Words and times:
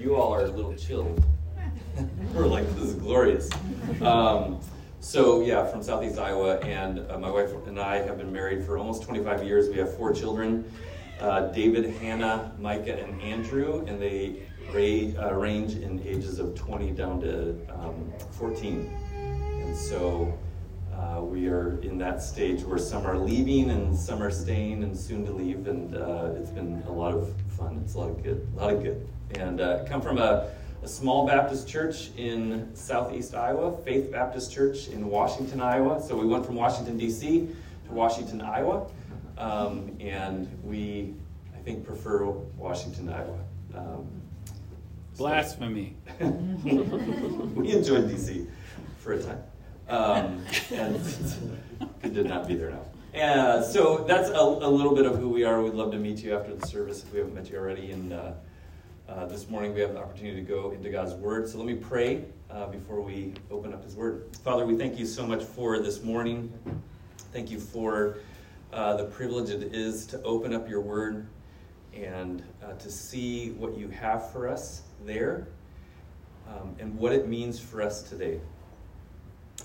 you 0.00 0.16
all 0.16 0.32
are 0.32 0.44
a 0.44 0.50
little 0.50 0.74
chilled. 0.74 1.22
We're 2.34 2.46
like, 2.46 2.66
this 2.74 2.84
is 2.84 2.94
glorious. 2.94 3.50
Um, 4.00 4.58
so, 5.00 5.42
yeah, 5.42 5.66
from 5.66 5.82
Southeast 5.82 6.18
Iowa, 6.18 6.58
and 6.60 7.00
uh, 7.10 7.18
my 7.18 7.30
wife 7.30 7.52
and 7.66 7.78
I 7.78 7.96
have 7.96 8.16
been 8.16 8.32
married 8.32 8.64
for 8.64 8.78
almost 8.78 9.02
25 9.02 9.44
years. 9.44 9.68
We 9.68 9.76
have 9.76 9.94
four 9.96 10.12
children 10.12 10.70
uh, 11.20 11.48
David, 11.48 11.94
Hannah, 11.96 12.52
Micah, 12.58 12.98
and 12.98 13.20
Andrew, 13.20 13.84
and 13.86 14.00
they 14.00 14.42
ra- 14.72 15.26
uh, 15.26 15.34
range 15.34 15.74
in 15.74 16.00
ages 16.06 16.38
of 16.38 16.54
20 16.54 16.92
down 16.92 17.20
to 17.20 17.56
um, 17.74 18.10
14. 18.30 18.90
And 19.14 19.76
so, 19.76 20.32
uh, 20.94 21.20
we 21.20 21.48
are 21.48 21.78
in 21.82 21.98
that 21.98 22.22
stage 22.22 22.62
where 22.62 22.78
some 22.78 23.06
are 23.06 23.18
leaving 23.18 23.70
and 23.70 23.96
some 23.96 24.22
are 24.22 24.30
staying 24.30 24.82
and 24.82 24.96
soon 24.96 25.26
to 25.26 25.32
leave, 25.32 25.66
and 25.66 25.94
uh, 25.94 26.32
it's 26.36 26.50
been 26.50 26.82
a 26.86 26.92
lot 26.92 27.12
of 27.14 27.34
fun. 27.60 27.80
It's 27.84 27.94
a 27.94 27.98
lot 27.98 28.10
of 28.10 28.22
good, 28.22 28.46
a 28.56 28.60
lot 28.60 28.72
of 28.72 28.82
good. 28.82 29.06
And 29.36 29.60
uh, 29.60 29.84
come 29.84 30.00
from 30.00 30.18
a, 30.18 30.50
a, 30.82 30.88
small 30.88 31.26
Baptist 31.26 31.68
church 31.68 32.10
in 32.16 32.74
southeast 32.74 33.34
Iowa, 33.34 33.76
Faith 33.84 34.10
Baptist 34.10 34.50
Church 34.50 34.88
in 34.88 35.08
Washington, 35.08 35.60
Iowa. 35.60 36.02
So 36.02 36.16
we 36.16 36.26
went 36.26 36.44
from 36.44 36.56
Washington 36.56 36.96
D.C. 36.96 37.48
to 37.86 37.92
Washington, 37.92 38.40
Iowa, 38.40 38.86
um, 39.38 39.96
and 40.00 40.48
we, 40.64 41.14
I 41.54 41.58
think, 41.58 41.84
prefer 41.84 42.24
Washington, 42.56 43.08
Iowa. 43.10 43.38
Um, 43.74 44.08
Blasphemy. 45.16 45.96
we 46.20 47.72
enjoyed 47.72 48.08
D.C. 48.08 48.46
for 48.98 49.12
a 49.12 49.22
time. 49.22 49.42
Um, 49.88 50.44
and 50.72 51.00
good 52.02 52.14
to 52.14 52.24
not 52.24 52.48
be 52.48 52.54
there 52.54 52.70
now. 52.70 52.84
And 53.12 53.64
so 53.64 54.04
that's 54.06 54.28
a, 54.28 54.34
a, 54.34 54.70
little 54.70 54.94
bit 54.94 55.04
of 55.04 55.18
who 55.18 55.28
we 55.28 55.42
are. 55.42 55.60
We'd 55.60 55.74
love 55.74 55.90
to 55.92 55.98
meet 55.98 56.18
you 56.18 56.36
after 56.36 56.54
the 56.54 56.64
service 56.66 57.02
if 57.02 57.12
we 57.12 57.18
haven't 57.18 57.34
met 57.34 57.50
you 57.50 57.58
already. 57.58 57.90
And 57.90 58.12
uh, 58.12 58.32
uh, 59.08 59.26
this 59.26 59.48
morning 59.48 59.74
we 59.74 59.80
have 59.80 59.94
the 59.94 59.98
opportunity 59.98 60.36
to 60.36 60.46
go 60.46 60.70
into 60.70 60.90
God's 60.90 61.14
Word. 61.14 61.48
So 61.48 61.58
let 61.58 61.66
me 61.66 61.74
pray 61.74 62.24
uh, 62.50 62.66
before 62.66 63.00
we 63.00 63.34
open 63.50 63.72
up 63.72 63.82
His 63.82 63.96
Word. 63.96 64.36
Father, 64.44 64.64
we 64.64 64.76
thank 64.76 64.96
you 64.96 65.06
so 65.06 65.26
much 65.26 65.42
for 65.42 65.80
this 65.80 66.04
morning. 66.04 66.52
Thank 67.32 67.50
you 67.50 67.58
for 67.58 68.18
uh, 68.72 68.96
the 68.96 69.06
privilege 69.06 69.50
it 69.50 69.74
is 69.74 70.06
to 70.06 70.22
open 70.22 70.54
up 70.54 70.68
your 70.68 70.80
Word 70.80 71.26
and 71.92 72.44
uh, 72.64 72.74
to 72.74 72.90
see 72.92 73.50
what 73.52 73.76
you 73.76 73.88
have 73.88 74.30
for 74.30 74.48
us 74.48 74.82
there 75.04 75.48
um, 76.48 76.76
and 76.78 76.96
what 76.96 77.12
it 77.12 77.26
means 77.26 77.58
for 77.58 77.82
us 77.82 78.02
today. 78.02 78.38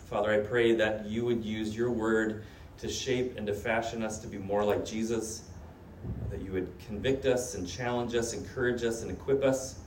Father, 0.09 0.33
I 0.33 0.45
pray 0.45 0.73
that 0.75 1.05
you 1.05 1.25
would 1.25 1.43
use 1.43 1.75
your 1.75 1.91
word 1.91 2.43
to 2.79 2.89
shape 2.89 3.37
and 3.37 3.47
to 3.47 3.53
fashion 3.53 4.03
us 4.03 4.19
to 4.19 4.27
be 4.27 4.37
more 4.37 4.63
like 4.63 4.85
Jesus, 4.85 5.43
that 6.29 6.41
you 6.41 6.51
would 6.51 6.71
convict 6.85 7.25
us 7.25 7.55
and 7.55 7.67
challenge 7.67 8.15
us, 8.15 8.33
encourage 8.33 8.83
us, 8.83 9.01
and 9.01 9.11
equip 9.11 9.43
us 9.43 9.79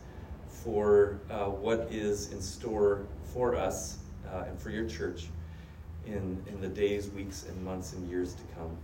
for 0.49 1.19
uh, 1.31 1.47
what 1.47 1.89
is 1.91 2.33
in 2.33 2.41
store 2.41 3.07
for 3.33 3.55
us 3.55 3.99
uh, 4.33 4.45
and 4.49 4.59
for 4.59 4.71
your 4.71 4.89
church 4.89 5.27
in, 6.07 6.43
in 6.49 6.61
the 6.61 6.69
days, 6.69 7.11
weeks, 7.11 7.45
and 7.49 7.65
months 7.65 7.93
and 7.93 8.09
years 8.09 8.35
to 8.35 8.43
come. 8.57 8.77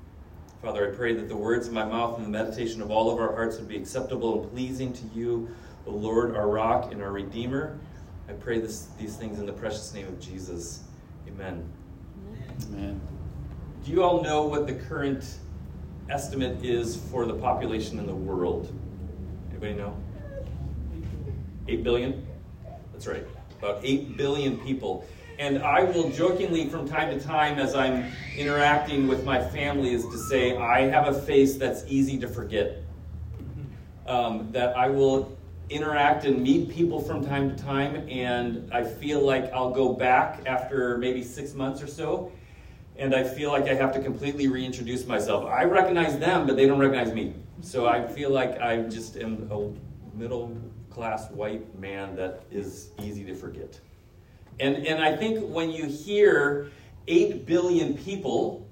Father, 0.63 0.91
I 0.91 0.97
pray 0.97 1.15
that 1.15 1.29
the 1.29 1.37
words 1.37 1.67
of 1.67 1.75
my 1.75 1.85
mouth 1.85 2.17
and 2.17 2.27
the 2.27 2.31
meditation 2.31 2.81
of 2.81 2.91
all 2.91 3.11
of 3.11 3.19
our 3.19 3.35
hearts 3.35 3.59
would 3.59 3.69
be 3.69 3.77
acceptable 3.77 4.43
and 4.43 4.51
pleasing 4.51 4.93
to 4.93 5.05
you, 5.15 5.49
O 5.87 5.91
Lord, 5.91 6.37
our 6.37 6.49
rock 6.49 6.93
and 6.93 7.03
our 7.03 7.13
Redeemer. 7.13 7.79
I 8.29 8.33
pray 8.33 8.61
this, 8.61 8.89
these 8.99 9.17
things 9.17 9.39
in 9.39 9.47
the 9.47 9.53
precious 9.53 9.93
name 9.93 10.07
of 10.07 10.19
Jesus. 10.21 10.85
Amen. 11.29 11.69
Amen. 12.73 13.14
Do 13.85 13.93
you 13.93 14.03
all 14.03 14.23
know 14.23 14.45
what 14.45 14.67
the 14.67 14.73
current 14.73 15.37
estimate 16.09 16.65
is 16.65 16.97
for 16.97 17.27
the 17.27 17.35
population 17.35 17.99
in 17.99 18.07
the 18.07 18.15
world? 18.15 18.73
Anybody 19.51 19.75
know? 19.75 19.95
8 21.69 21.85
billion? 21.85 22.27
That's 22.93 23.07
right. 23.07 23.27
About 23.59 23.81
8 23.85 24.17
billion 24.17 24.57
people. 24.61 25.07
And 25.39 25.59
I 25.59 25.83
will 25.85 26.09
jokingly, 26.09 26.67
from 26.71 26.89
time 26.89 27.11
to 27.19 27.23
time, 27.23 27.59
as 27.59 27.75
I'm 27.75 28.11
interacting 28.39 29.07
with 29.07 29.23
my 29.27 29.43
family, 29.43 29.93
is 29.93 30.07
to 30.07 30.17
say, 30.17 30.57
I 30.57 30.83
have 30.89 31.07
a 31.07 31.21
face 31.21 31.57
that's 31.57 31.85
easy 31.87 32.19
to 32.21 32.29
forget. 32.29 32.79
Um, 34.07 34.51
that 34.53 34.75
I 34.79 34.89
will 34.89 35.37
interact 35.69 36.25
and 36.25 36.43
meet 36.43 36.71
people 36.71 37.03
from 37.03 37.23
time 37.23 37.55
to 37.55 37.63
time, 37.63 38.09
and 38.09 38.73
I 38.73 38.83
feel 38.83 39.21
like 39.21 39.53
I'll 39.53 39.73
go 39.73 39.93
back 39.93 40.41
after 40.47 40.97
maybe 40.97 41.23
six 41.23 41.53
months 41.53 41.83
or 41.83 41.87
so, 41.87 42.33
and 42.97 43.15
I 43.15 43.25
feel 43.25 43.51
like 43.51 43.65
I 43.65 43.75
have 43.75 43.93
to 43.95 44.01
completely 44.01 44.49
reintroduce 44.49 45.07
myself. 45.07 45.47
I 45.47 45.65
recognize 45.65 46.19
them, 46.19 46.47
but 46.47 46.57
they 46.57 46.67
don't 46.67 46.79
recognize 46.79 47.13
me. 47.13 47.35
So 47.61 47.87
I 47.87 48.07
feel 48.07 48.31
like 48.31 48.61
I 48.61 48.83
just 48.83 49.17
am 49.17 49.49
a 49.51 50.17
middle 50.17 50.57
class 50.91 51.31
white 51.31 51.77
man 51.79 52.15
that 52.17 52.43
is 52.51 52.91
easy 53.03 53.25
to 53.25 53.35
forget. 53.35 53.81
And, 54.61 54.87
and 54.87 55.03
I 55.03 55.17
think 55.17 55.45
when 55.49 55.71
you 55.71 55.87
hear 55.87 56.71
8 57.09 57.47
billion 57.47 57.95
people, 57.99 58.69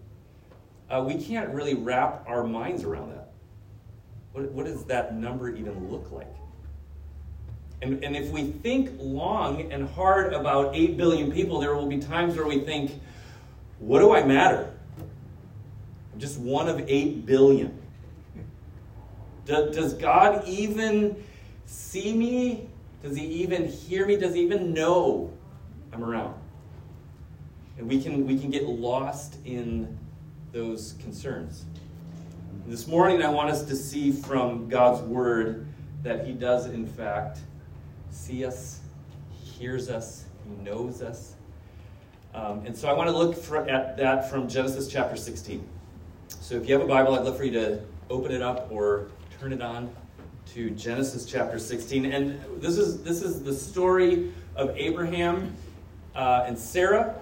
uh, 0.89 1.03
we 1.07 1.21
can't 1.21 1.51
really 1.51 1.75
wrap 1.75 2.25
our 2.29 2.45
minds 2.45 2.85
around 2.85 3.11
that. 3.11 3.33
What, 4.33 4.51
what 4.53 4.67
does 4.67 4.85
that 4.85 5.15
number 5.17 5.51
even 5.51 5.91
look 5.91 6.13
like? 6.13 6.33
And, 7.83 8.05
and 8.05 8.15
if 8.15 8.31
we 8.31 8.45
think 8.45 8.91
long 8.99 9.73
and 9.73 9.89
hard 9.89 10.33
about 10.33 10.77
8 10.77 10.97
billion 10.97 11.33
people, 11.33 11.59
there 11.59 11.75
will 11.75 11.89
be 11.89 11.99
times 11.99 12.37
where 12.37 12.47
we 12.47 12.61
think, 12.61 12.93
what 13.83 13.99
do 13.99 14.15
I 14.15 14.23
matter? 14.23 14.73
I'm 16.13 16.21
just 16.21 16.39
one 16.39 16.69
of 16.69 16.85
8 16.89 17.27
billion. 17.27 17.77
Does 19.45 19.95
God 19.95 20.47
even 20.47 21.17
see 21.67 22.13
me? 22.13 22.69
Does 23.03 23.17
he 23.17 23.25
even 23.25 23.67
hear 23.67 24.07
me? 24.07 24.17
Does 24.17 24.35
he 24.35 24.41
even 24.43 24.73
know 24.73 25.33
I'm 25.93 26.05
around? 26.05 26.35
And 27.77 27.89
we 27.89 28.01
can, 28.01 28.25
we 28.25 28.39
can 28.39 28.51
get 28.51 28.69
lost 28.69 29.39
in 29.45 29.99
those 30.53 30.95
concerns. 31.03 31.65
This 32.69 32.87
morning, 32.87 33.21
I 33.21 33.31
want 33.31 33.51
us 33.51 33.65
to 33.65 33.75
see 33.75 34.13
from 34.13 34.69
God's 34.69 35.03
Word 35.03 35.67
that 36.05 36.25
He 36.25 36.33
does, 36.33 36.67
in 36.67 36.87
fact, 36.87 37.41
see 38.11 38.45
us, 38.45 38.79
He 39.33 39.51
hears 39.51 39.91
us, 39.91 40.27
He 40.45 40.63
knows 40.63 41.03
us. 41.03 41.35
Um, 42.35 42.65
and 42.65 42.77
so 42.77 42.89
I 42.89 42.95
want 42.95 43.11
to 43.11 43.17
look 43.17 43.37
for, 43.37 43.69
at 43.69 43.97
that 43.99 44.31
from 44.31 44.49
Genesis 44.49 44.89
chapter 44.89 45.17
16. 45.17 45.67
So 46.29 46.55
if 46.55 46.67
you 46.67 46.75
have 46.75 46.83
a 46.83 46.89
Bible, 46.89 47.15
I'd 47.15 47.25
love 47.25 47.37
for 47.37 47.45
you 47.45 47.53
to 47.53 47.81
open 48.09 48.33
it 48.33 48.43
up 48.43 48.69
or 48.71 49.09
turn 49.39 49.53
it 49.53 49.61
on 49.61 49.95
to 50.55 50.71
Genesis 50.71 51.27
chapter 51.27 51.59
16. 51.59 52.07
And 52.07 52.41
this 52.61 52.79
is, 52.79 53.03
this 53.03 53.23
is 53.23 53.43
the 53.43 53.53
story 53.53 54.33
of 54.57 54.75
Abraham 54.77 55.55
uh, 56.15 56.45
and 56.47 56.59
Sarah. 56.59 57.15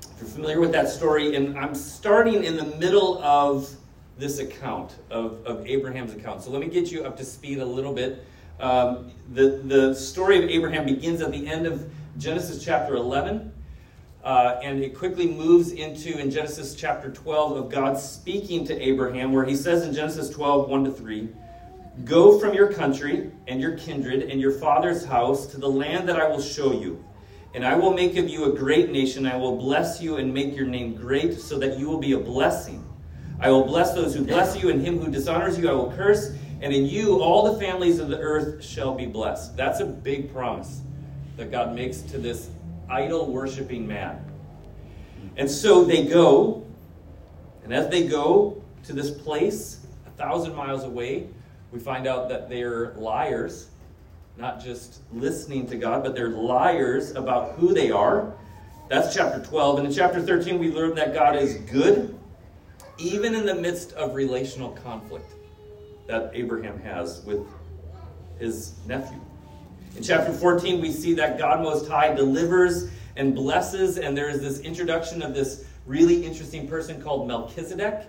If 0.00 0.20
you're 0.20 0.28
familiar 0.30 0.60
with 0.60 0.72
that 0.72 0.88
story, 0.88 1.36
and 1.36 1.58
I'm 1.58 1.74
starting 1.74 2.44
in 2.44 2.56
the 2.56 2.64
middle 2.76 3.22
of 3.22 3.70
this 4.18 4.38
account, 4.38 4.94
of, 5.10 5.44
of 5.46 5.66
Abraham's 5.66 6.14
account. 6.14 6.42
So 6.42 6.50
let 6.50 6.60
me 6.60 6.68
get 6.68 6.90
you 6.90 7.04
up 7.04 7.16
to 7.18 7.24
speed 7.24 7.58
a 7.58 7.66
little 7.66 7.92
bit. 7.92 8.24
Um, 8.60 9.10
the, 9.32 9.60
the 9.64 9.94
story 9.94 10.42
of 10.42 10.48
Abraham 10.48 10.86
begins 10.86 11.20
at 11.20 11.32
the 11.32 11.46
end 11.46 11.66
of 11.66 11.90
Genesis 12.18 12.64
chapter 12.64 12.94
11. 12.94 13.51
Uh, 14.22 14.60
and 14.62 14.82
it 14.82 14.96
quickly 14.96 15.26
moves 15.26 15.72
into 15.72 16.16
in 16.18 16.30
Genesis 16.30 16.74
chapter 16.74 17.10
12 17.10 17.56
of 17.56 17.68
God 17.70 17.98
speaking 17.98 18.64
to 18.66 18.80
Abraham, 18.80 19.32
where 19.32 19.44
he 19.44 19.56
says 19.56 19.84
in 19.84 19.92
Genesis 19.92 20.30
12, 20.30 20.68
1 20.68 20.84
to 20.84 20.92
3, 20.92 21.28
Go 22.04 22.38
from 22.38 22.54
your 22.54 22.72
country 22.72 23.30
and 23.48 23.60
your 23.60 23.76
kindred 23.76 24.22
and 24.22 24.40
your 24.40 24.52
father's 24.52 25.04
house 25.04 25.46
to 25.48 25.58
the 25.58 25.68
land 25.68 26.08
that 26.08 26.18
I 26.18 26.28
will 26.28 26.40
show 26.40 26.72
you. 26.72 27.04
And 27.54 27.66
I 27.66 27.76
will 27.76 27.92
make 27.92 28.16
of 28.16 28.28
you 28.28 28.52
a 28.52 28.56
great 28.56 28.90
nation. 28.90 29.26
I 29.26 29.36
will 29.36 29.56
bless 29.56 30.00
you 30.00 30.16
and 30.16 30.32
make 30.32 30.56
your 30.56 30.66
name 30.66 30.94
great 30.94 31.38
so 31.38 31.58
that 31.58 31.78
you 31.78 31.88
will 31.88 31.98
be 31.98 32.12
a 32.12 32.18
blessing. 32.18 32.82
I 33.40 33.50
will 33.50 33.64
bless 33.64 33.92
those 33.92 34.14
who 34.14 34.24
bless 34.24 34.62
you, 34.62 34.70
and 34.70 34.80
him 34.80 34.98
who 34.98 35.10
dishonors 35.10 35.58
you 35.58 35.68
I 35.68 35.72
will 35.72 35.92
curse 35.92 36.32
and 36.62 36.72
in 36.72 36.86
you 36.86 37.20
all 37.20 37.52
the 37.52 37.58
families 37.58 37.98
of 37.98 38.08
the 38.08 38.18
earth 38.18 38.64
shall 38.64 38.94
be 38.94 39.04
blessed. 39.04 39.56
That's 39.56 39.80
a 39.80 39.84
big 39.84 40.32
promise 40.32 40.80
that 41.36 41.50
God 41.50 41.74
makes 41.74 42.02
to 42.02 42.18
this 42.18 42.50
idol 42.92 43.32
worshiping 43.32 43.86
man. 43.86 44.22
And 45.36 45.50
so 45.50 45.82
they 45.84 46.04
go, 46.04 46.64
and 47.64 47.72
as 47.72 47.88
they 47.88 48.06
go 48.06 48.62
to 48.84 48.92
this 48.92 49.10
place, 49.10 49.86
a 50.06 50.10
thousand 50.10 50.54
miles 50.54 50.84
away, 50.84 51.28
we 51.70 51.78
find 51.78 52.06
out 52.06 52.28
that 52.28 52.50
they're 52.50 52.92
liars, 52.94 53.68
not 54.36 54.62
just 54.62 55.00
listening 55.12 55.66
to 55.68 55.76
God, 55.76 56.02
but 56.02 56.14
they're 56.14 56.28
liars 56.28 57.12
about 57.12 57.52
who 57.52 57.72
they 57.72 57.90
are. 57.90 58.34
That's 58.88 59.14
chapter 59.14 59.42
12. 59.42 59.78
And 59.78 59.86
in 59.86 59.92
chapter 59.92 60.20
13, 60.20 60.58
we 60.58 60.70
learn 60.70 60.94
that 60.96 61.14
God 61.14 61.36
is 61.36 61.54
good, 61.70 62.18
even 62.98 63.34
in 63.34 63.46
the 63.46 63.54
midst 63.54 63.92
of 63.92 64.14
relational 64.14 64.70
conflict 64.70 65.32
that 66.08 66.30
Abraham 66.34 66.78
has 66.80 67.24
with 67.24 67.46
his 68.38 68.74
nephew. 68.86 69.20
In 69.94 70.02
chapter 70.02 70.32
14, 70.32 70.80
we 70.80 70.90
see 70.90 71.12
that 71.14 71.36
God 71.36 71.62
Most 71.62 71.86
High 71.86 72.14
delivers 72.14 72.90
and 73.16 73.34
blesses, 73.34 73.98
and 73.98 74.16
there 74.16 74.30
is 74.30 74.40
this 74.40 74.60
introduction 74.60 75.20
of 75.20 75.34
this 75.34 75.66
really 75.86 76.24
interesting 76.24 76.66
person 76.66 77.02
called 77.02 77.28
Melchizedek. 77.28 78.06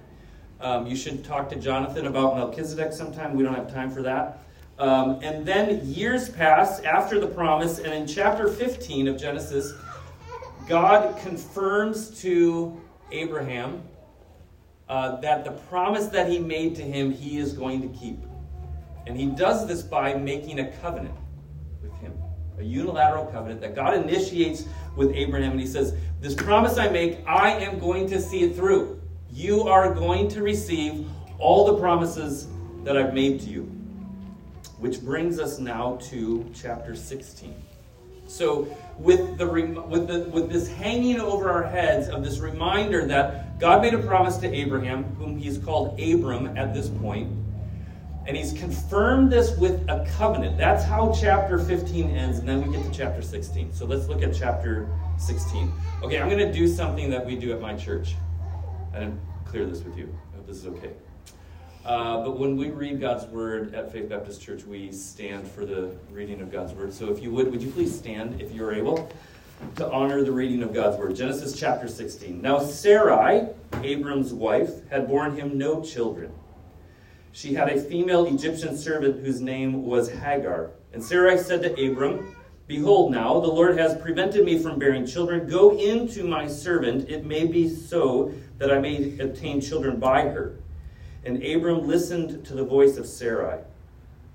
Um, 0.61 0.87
you 0.87 0.95
should 0.95 1.25
talk 1.25 1.49
to 1.49 1.57
Jonathan 1.57 2.07
about 2.07 2.37
Melchizedek 2.37 2.93
sometime. 2.93 3.35
We 3.35 3.43
don't 3.43 3.55
have 3.55 3.71
time 3.73 3.91
for 3.91 4.01
that. 4.03 4.39
Um, 4.79 5.19
and 5.21 5.45
then 5.45 5.85
years 5.85 6.29
pass 6.29 6.79
after 6.81 7.19
the 7.19 7.27
promise, 7.27 7.79
and 7.79 7.93
in 7.93 8.07
chapter 8.07 8.47
15 8.47 9.09
of 9.09 9.19
Genesis, 9.19 9.73
God 10.69 11.19
confirms 11.19 12.21
to 12.21 12.79
Abraham 13.11 13.83
uh, 14.87 15.17
that 15.17 15.43
the 15.43 15.51
promise 15.51 16.05
that 16.07 16.29
he 16.29 16.39
made 16.39 16.75
to 16.77 16.81
him, 16.81 17.11
he 17.11 17.39
is 17.39 17.51
going 17.51 17.81
to 17.81 17.99
keep. 17.99 18.19
And 19.05 19.17
he 19.17 19.25
does 19.25 19.67
this 19.67 19.81
by 19.81 20.13
making 20.13 20.59
a 20.59 20.71
covenant 20.77 21.15
a 22.59 22.63
unilateral 22.63 23.25
covenant 23.27 23.61
that 23.61 23.75
God 23.75 23.95
initiates 23.95 24.65
with 24.95 25.11
Abraham. 25.13 25.51
And 25.51 25.59
he 25.59 25.67
says, 25.67 25.95
This 26.21 26.33
promise 26.33 26.77
I 26.77 26.89
make, 26.89 27.19
I 27.27 27.51
am 27.51 27.79
going 27.79 28.07
to 28.09 28.21
see 28.21 28.43
it 28.43 28.55
through. 28.55 29.01
You 29.31 29.67
are 29.67 29.93
going 29.93 30.27
to 30.29 30.43
receive 30.43 31.07
all 31.39 31.65
the 31.65 31.79
promises 31.79 32.47
that 32.83 32.97
I've 32.97 33.13
made 33.13 33.39
to 33.41 33.49
you. 33.49 33.63
Which 34.79 35.01
brings 35.01 35.39
us 35.39 35.59
now 35.59 35.97
to 36.09 36.49
chapter 36.53 36.95
16. 36.95 37.55
So, 38.27 38.75
with, 38.97 39.37
the, 39.37 39.47
with, 39.47 40.07
the, 40.07 40.19
with 40.29 40.49
this 40.49 40.67
hanging 40.67 41.19
over 41.19 41.51
our 41.51 41.63
heads 41.63 42.07
of 42.07 42.23
this 42.23 42.39
reminder 42.39 43.05
that 43.07 43.59
God 43.59 43.81
made 43.81 43.93
a 43.93 43.99
promise 43.99 44.37
to 44.37 44.51
Abraham, 44.51 45.03
whom 45.15 45.37
he's 45.37 45.57
called 45.57 45.99
Abram 45.99 46.57
at 46.57 46.73
this 46.73 46.89
point, 46.89 47.31
and 48.25 48.37
he's 48.37 48.53
confirmed 48.53 49.31
this 49.31 49.57
with 49.57 49.87
a 49.89 50.07
covenant. 50.17 50.57
That's 50.57 50.83
how 50.83 51.13
chapter 51.19 51.59
15 51.59 52.11
ends, 52.11 52.39
and 52.39 52.47
then 52.47 52.65
we 52.65 52.75
get 52.75 52.85
to 52.85 52.97
chapter 52.97 53.21
16. 53.21 53.73
So 53.73 53.85
let's 53.85 54.07
look 54.07 54.21
at 54.21 54.33
chapter 54.33 54.87
16. 55.17 55.71
Okay, 56.03 56.19
I'm 56.19 56.29
going 56.29 56.39
to 56.39 56.51
do 56.51 56.67
something 56.67 57.09
that 57.09 57.25
we 57.25 57.35
do 57.35 57.51
at 57.51 57.59
my 57.59 57.75
church. 57.75 58.15
I 58.93 58.99
didn't 58.99 59.19
clear 59.45 59.65
this 59.65 59.83
with 59.83 59.97
you. 59.97 60.13
I 60.33 60.37
hope 60.37 60.47
this 60.47 60.57
is 60.57 60.67
okay. 60.67 60.91
Uh, 61.85 62.23
but 62.23 62.39
when 62.39 62.55
we 62.55 62.69
read 62.69 63.01
God's 63.01 63.25
word 63.25 63.75
at 63.75 63.91
Faith 63.91 64.07
Baptist 64.07 64.41
Church, 64.41 64.63
we 64.63 64.89
stand 64.93 65.45
for 65.45 65.65
the 65.65 65.93
reading 66.11 66.39
of 66.41 66.49
God's 66.49 66.71
word. 66.73 66.93
So 66.93 67.11
if 67.11 67.21
you 67.21 67.29
would, 67.31 67.51
would 67.51 67.61
you 67.61 67.71
please 67.71 67.93
stand 67.93 68.41
if 68.41 68.53
you're 68.53 68.73
able 68.73 69.11
to 69.75 69.91
honor 69.91 70.23
the 70.23 70.31
reading 70.31 70.63
of 70.63 70.73
God's 70.73 70.97
word? 70.97 71.13
Genesis 71.13 71.59
chapter 71.59 71.89
16. 71.89 72.41
Now 72.41 72.59
Sarai, 72.59 73.49
Abram's 73.83 74.33
wife, 74.33 74.87
had 74.89 75.09
borne 75.09 75.35
him 75.35 75.57
no 75.57 75.83
children. 75.83 76.31
She 77.33 77.55
had 77.55 77.69
a 77.69 77.81
female 77.81 78.27
Egyptian 78.27 78.77
servant 78.77 79.25
whose 79.25 79.41
name 79.41 79.87
was 79.87 80.07
Hagar. 80.07 80.69
And 80.93 81.03
Sarai 81.03 81.39
said 81.39 81.63
to 81.63 81.91
Abram, 81.91 82.35
Behold, 82.67 83.11
now 83.11 83.39
the 83.39 83.47
Lord 83.47 83.75
has 83.79 83.99
prevented 83.99 84.45
me 84.45 84.59
from 84.59 84.77
bearing 84.77 85.05
children. 85.07 85.49
Go 85.49 85.75
into 85.75 86.23
my 86.25 86.47
servant. 86.47 87.09
It 87.09 87.25
may 87.25 87.47
be 87.47 87.67
so 87.67 88.31
that 88.59 88.71
I 88.71 88.77
may 88.77 89.17
obtain 89.19 89.59
children 89.59 89.99
by 89.99 90.21
her. 90.21 90.59
And 91.25 91.43
Abram 91.43 91.87
listened 91.87 92.45
to 92.45 92.53
the 92.53 92.63
voice 92.63 92.97
of 92.97 93.07
Sarai. 93.07 93.61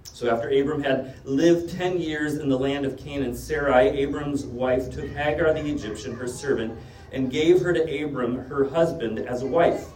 So 0.02 0.28
after 0.28 0.48
Abram 0.48 0.82
had 0.82 1.14
lived 1.24 1.70
ten 1.70 2.00
years 2.00 2.38
in 2.38 2.48
the 2.48 2.58
land 2.58 2.84
of 2.84 2.96
Canaan, 2.96 3.36
Sarai, 3.36 3.90
Abram's 3.90 4.44
wife, 4.44 4.90
took 4.90 5.08
Hagar 5.10 5.54
the 5.54 5.64
Egyptian, 5.64 6.16
her 6.16 6.26
servant, 6.26 6.76
and 7.12 7.30
gave 7.30 7.60
her 7.60 7.72
to 7.72 8.04
Abram, 8.04 8.38
her 8.48 8.68
husband, 8.68 9.20
as 9.20 9.42
a 9.42 9.46
wife. 9.46 9.86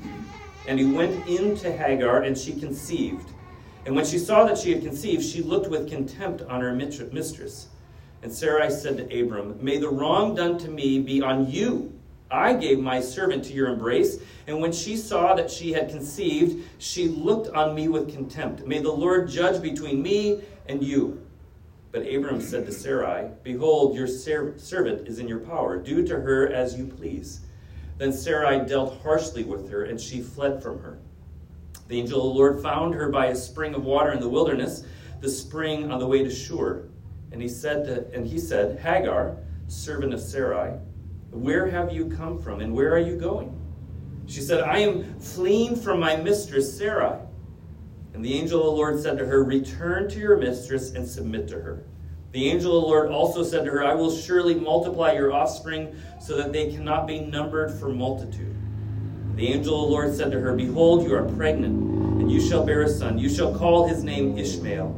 And 0.66 0.78
he 0.78 0.86
went 0.86 1.26
in 1.26 1.56
to 1.58 1.72
Hagar, 1.72 2.22
and 2.22 2.36
she 2.36 2.52
conceived. 2.58 3.28
And 3.84 3.96
when 3.96 4.04
she 4.04 4.18
saw 4.18 4.44
that 4.44 4.58
she 4.58 4.72
had 4.72 4.82
conceived, 4.82 5.24
she 5.24 5.42
looked 5.42 5.68
with 5.68 5.90
contempt 5.90 6.42
on 6.42 6.60
her 6.60 6.72
mistress. 6.72 7.68
And 8.22 8.32
Sarai 8.32 8.70
said 8.70 8.96
to 8.96 9.20
Abram, 9.20 9.58
May 9.60 9.78
the 9.78 9.88
wrong 9.88 10.34
done 10.34 10.58
to 10.58 10.68
me 10.68 11.00
be 11.00 11.20
on 11.20 11.50
you. 11.50 11.92
I 12.30 12.54
gave 12.54 12.78
my 12.78 13.00
servant 13.00 13.44
to 13.44 13.52
your 13.52 13.68
embrace, 13.68 14.18
and 14.46 14.60
when 14.60 14.72
she 14.72 14.96
saw 14.96 15.34
that 15.34 15.50
she 15.50 15.72
had 15.72 15.90
conceived, 15.90 16.64
she 16.78 17.08
looked 17.08 17.48
on 17.54 17.74
me 17.74 17.88
with 17.88 18.12
contempt. 18.12 18.66
May 18.66 18.78
the 18.78 18.90
Lord 18.90 19.28
judge 19.28 19.60
between 19.60 20.02
me 20.02 20.42
and 20.66 20.82
you. 20.82 21.20
But 21.90 22.06
Abram 22.06 22.40
said 22.40 22.64
to 22.66 22.72
Sarai, 22.72 23.28
Behold, 23.42 23.94
your 23.94 24.06
servant 24.06 25.06
is 25.06 25.18
in 25.18 25.28
your 25.28 25.40
power. 25.40 25.76
Do 25.76 26.06
to 26.06 26.20
her 26.20 26.50
as 26.50 26.74
you 26.78 26.86
please. 26.86 27.40
Then 27.98 28.12
Sarai 28.12 28.66
dealt 28.66 29.00
harshly 29.02 29.44
with 29.44 29.70
her, 29.70 29.84
and 29.84 30.00
she 30.00 30.22
fled 30.22 30.62
from 30.62 30.80
her. 30.80 30.98
The 31.88 32.00
angel 32.00 32.18
of 32.18 32.34
the 32.34 32.38
Lord 32.38 32.62
found 32.62 32.94
her 32.94 33.10
by 33.10 33.26
a 33.26 33.36
spring 33.36 33.74
of 33.74 33.84
water 33.84 34.12
in 34.12 34.20
the 34.20 34.28
wilderness, 34.28 34.84
the 35.20 35.28
spring 35.28 35.90
on 35.90 35.98
the 35.98 36.06
way 36.06 36.24
to 36.24 36.30
Shur. 36.30 36.88
And 37.32 37.40
he 37.40 37.48
said 37.48 37.84
to, 37.84 38.06
and 38.14 38.26
he 38.26 38.38
said, 38.38 38.78
Hagar, 38.80 39.36
servant 39.68 40.14
of 40.14 40.20
Sarai, 40.20 40.78
where 41.30 41.66
have 41.66 41.92
you 41.92 42.10
come 42.10 42.40
from, 42.40 42.60
and 42.60 42.74
where 42.74 42.92
are 42.94 42.98
you 42.98 43.16
going? 43.16 43.58
She 44.26 44.40
said, 44.40 44.60
I 44.60 44.78
am 44.78 45.18
fleeing 45.18 45.76
from 45.76 46.00
my 46.00 46.16
mistress, 46.16 46.76
Sarai. 46.76 47.18
And 48.14 48.24
the 48.24 48.34
angel 48.34 48.60
of 48.60 48.66
the 48.66 48.72
Lord 48.72 49.00
said 49.00 49.18
to 49.18 49.26
her, 49.26 49.42
Return 49.42 50.08
to 50.10 50.18
your 50.18 50.36
mistress 50.36 50.92
and 50.92 51.06
submit 51.06 51.48
to 51.48 51.60
her. 51.60 51.84
The 52.32 52.48
angel 52.48 52.76
of 52.78 52.84
the 52.84 52.88
Lord 52.88 53.10
also 53.10 53.42
said 53.42 53.66
to 53.66 53.70
her, 53.70 53.84
I 53.84 53.94
will 53.94 54.10
surely 54.10 54.54
multiply 54.54 55.12
your 55.12 55.32
offspring 55.32 55.94
so 56.18 56.36
that 56.38 56.50
they 56.50 56.72
cannot 56.72 57.06
be 57.06 57.20
numbered 57.20 57.78
for 57.78 57.90
multitude. 57.90 58.56
The 59.36 59.48
angel 59.48 59.74
of 59.74 59.88
the 59.88 59.92
Lord 59.92 60.14
said 60.14 60.32
to 60.32 60.40
her, 60.40 60.54
Behold, 60.54 61.04
you 61.04 61.14
are 61.14 61.24
pregnant, 61.24 61.74
and 62.20 62.32
you 62.32 62.40
shall 62.40 62.64
bear 62.64 62.82
a 62.82 62.88
son. 62.88 63.18
You 63.18 63.28
shall 63.28 63.54
call 63.54 63.86
his 63.86 64.02
name 64.02 64.38
Ishmael, 64.38 64.88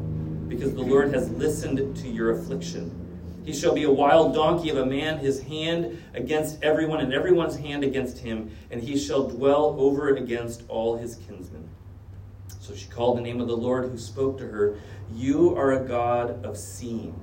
because 0.48 0.74
the 0.74 0.82
Lord 0.82 1.12
has 1.12 1.28
listened 1.30 1.96
to 1.96 2.08
your 2.08 2.32
affliction. 2.32 3.00
He 3.44 3.52
shall 3.52 3.74
be 3.74 3.82
a 3.82 3.90
wild 3.90 4.32
donkey 4.32 4.70
of 4.70 4.78
a 4.78 4.86
man, 4.86 5.18
his 5.18 5.42
hand 5.42 6.00
against 6.14 6.62
everyone, 6.62 7.00
and 7.00 7.12
everyone's 7.12 7.56
hand 7.56 7.82
against 7.82 8.18
him, 8.18 8.50
and 8.70 8.80
he 8.80 8.96
shall 8.96 9.28
dwell 9.28 9.74
over 9.78 10.14
against 10.14 10.62
all 10.68 10.96
his 10.96 11.16
kinsmen. 11.16 11.68
So 12.64 12.74
she 12.74 12.88
called 12.88 13.18
the 13.18 13.20
name 13.20 13.42
of 13.42 13.46
the 13.46 13.56
Lord 13.56 13.90
who 13.90 13.98
spoke 13.98 14.38
to 14.38 14.46
her, 14.46 14.76
You 15.12 15.54
are 15.54 15.72
a 15.72 15.86
God 15.86 16.42
of 16.46 16.56
seeing. 16.56 17.14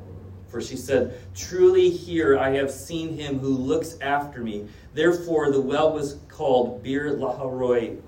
For 0.47 0.61
she 0.61 0.77
said, 0.77 1.17
Truly 1.33 1.89
here 1.89 2.38
I 2.38 2.51
have 2.51 2.69
seen 2.69 3.17
him 3.17 3.39
who 3.39 3.49
looks 3.49 3.97
after 4.01 4.41
me. 4.41 4.67
Therefore 4.93 5.49
the 5.49 5.59
well 5.59 5.93
was 5.93 6.19
called 6.27 6.83
Beer 6.83 7.15
Laharoi. 7.15 7.99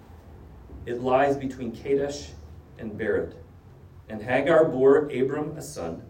It 0.85 1.01
lies 1.01 1.35
between 1.35 1.71
Kadesh 1.71 2.29
and 2.77 2.91
Bered. 2.91 3.33
And 4.09 4.21
Hagar 4.21 4.65
bore 4.65 5.09
Abram 5.09 5.57
a 5.57 5.61
son. 5.63 6.03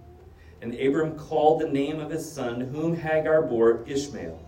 And 0.61 0.73
Abram 0.73 1.17
called 1.17 1.61
the 1.61 1.69
name 1.69 2.01
of 2.01 2.11
his 2.11 2.29
son, 2.29 2.59
whom 2.59 2.97
Hagar 2.97 3.43
bore, 3.43 3.85
Ishmael. 3.87 4.41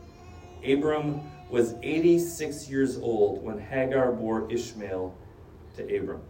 Abram 0.68 1.22
was 1.50 1.75
86 1.81 2.69
years 2.69 2.98
old 2.98 3.42
when 3.42 3.60
Hagar 3.60 4.12
bore 4.12 4.51
Ishmael 4.51 5.16
to 5.77 5.98
Abram. 5.98 6.22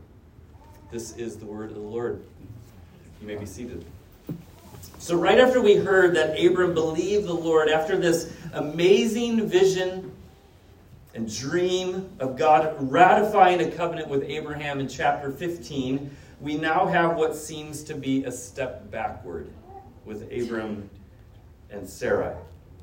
This 0.91 1.15
is 1.17 1.37
the 1.37 1.45
word 1.45 1.69
of 1.69 1.75
the 1.75 1.81
Lord. 1.81 2.23
You 3.21 3.27
may 3.27 3.35
be 3.35 3.45
seated. 3.45 3.85
So, 4.99 5.15
right 5.15 5.39
after 5.39 5.61
we 5.61 5.75
heard 5.75 6.15
that 6.15 6.39
Abram 6.39 6.73
believed 6.73 7.27
the 7.27 7.33
Lord, 7.33 7.69
after 7.69 7.97
this 7.97 8.33
amazing 8.53 9.47
vision 9.47 10.11
and 11.13 11.33
dream 11.33 12.09
of 12.19 12.37
God 12.37 12.75
ratifying 12.91 13.61
a 13.61 13.71
covenant 13.71 14.09
with 14.09 14.23
Abraham 14.23 14.79
in 14.79 14.87
chapter 14.87 15.31
15, 15.31 16.09
we 16.41 16.57
now 16.57 16.85
have 16.85 17.17
what 17.17 17.35
seems 17.35 17.83
to 17.83 17.95
be 17.95 18.25
a 18.25 18.31
step 18.31 18.89
backward 18.91 19.49
with 20.05 20.23
Abram 20.31 20.89
and 21.69 21.87
Sarai. 21.87 22.35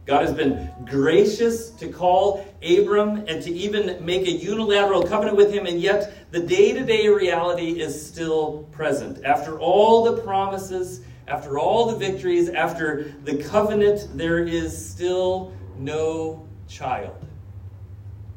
God 0.04 0.22
has 0.22 0.34
been 0.34 0.68
gracious 0.84 1.70
to 1.70 1.88
call 1.88 2.44
Abram 2.62 3.24
and 3.28 3.42
to 3.42 3.50
even 3.50 4.04
make 4.04 4.26
a 4.26 4.32
unilateral 4.32 5.04
covenant 5.04 5.36
with 5.36 5.52
him, 5.52 5.66
and 5.66 5.80
yet 5.80 6.32
the 6.32 6.40
day 6.40 6.72
to 6.72 6.84
day 6.84 7.06
reality 7.08 7.80
is 7.80 8.04
still 8.04 8.64
present. 8.72 9.24
After 9.24 9.60
all 9.60 10.04
the 10.04 10.20
promises, 10.22 11.02
after 11.28 11.58
all 11.58 11.86
the 11.86 11.96
victories, 11.96 12.48
after 12.48 13.14
the 13.24 13.42
covenant, 13.44 14.08
there 14.14 14.42
is 14.42 14.90
still 14.90 15.52
no 15.78 16.48
child. 16.68 17.24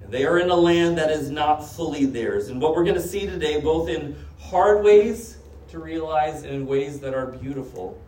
And 0.03 0.12
they 0.12 0.25
are 0.25 0.38
in 0.38 0.51
a 0.51 0.55
land 0.55 1.00
that 1.00 1.10
is 1.10 1.31
not 1.31 1.67
fully 1.67 2.05
theirs. 2.05 2.50
And 2.50 2.62
what 2.62 2.75
we're 2.75 2.84
going 2.84 2.95
to 2.95 3.01
see 3.01 3.25
today, 3.25 3.60
both 3.60 3.89
in 3.89 4.15
hard 4.39 4.84
ways 4.84 5.38
to 5.69 5.79
realize 5.79 6.43
and 6.43 6.53
in 6.53 6.67
ways 6.67 7.00
that 7.00 7.15
are 7.15 7.25
beautiful, 7.25 8.00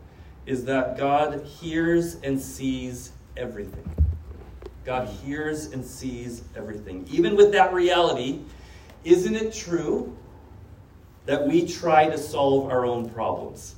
is 0.45 0.63
that 0.65 0.95
God 0.95 1.43
hears 1.43 2.15
and 2.21 2.39
sees 2.39 3.13
everything. 3.37 3.87
God 4.87 5.09
hears 5.09 5.73
and 5.73 5.85
sees 5.85 6.43
everything. 6.55 7.05
Even 7.11 7.35
with 7.35 7.51
that 7.51 7.73
reality, 7.73 8.39
isn't 9.03 9.35
it 9.35 9.53
true 9.53 10.15
that 11.25 11.45
we 11.45 11.67
try 11.67 12.07
to 12.07 12.17
solve 12.17 12.71
our 12.71 12.85
own 12.85 13.09
problems? 13.09 13.75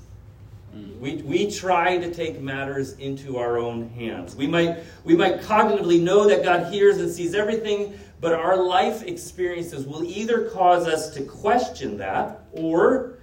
Mm. 0.75 1.00
We, 1.00 1.16
we 1.24 1.50
try 1.50 1.98
to 1.98 2.13
take 2.13 2.39
matters 2.39 2.94
into 3.00 3.38
our 3.38 3.58
own 3.58 3.89
hands. 3.89 4.36
We 4.36 4.46
might, 4.46 4.78
we 5.04 5.16
might 5.16 5.42
cognitively 5.42 6.00
know 6.00 6.28
that 6.28 6.44
God 6.44 6.72
hears 6.72 6.98
and 6.98 7.12
sees 7.12 7.34
everything, 7.34 7.98
but 8.22 8.34
our 8.34 8.62
life 8.63 9.01
experiences 9.01 9.88
will 9.88 10.04
either 10.04 10.50
cause 10.51 10.88
us 10.88 11.10
to 11.16 11.24
question 11.24 11.98
that 11.98 12.42
or 12.51 13.18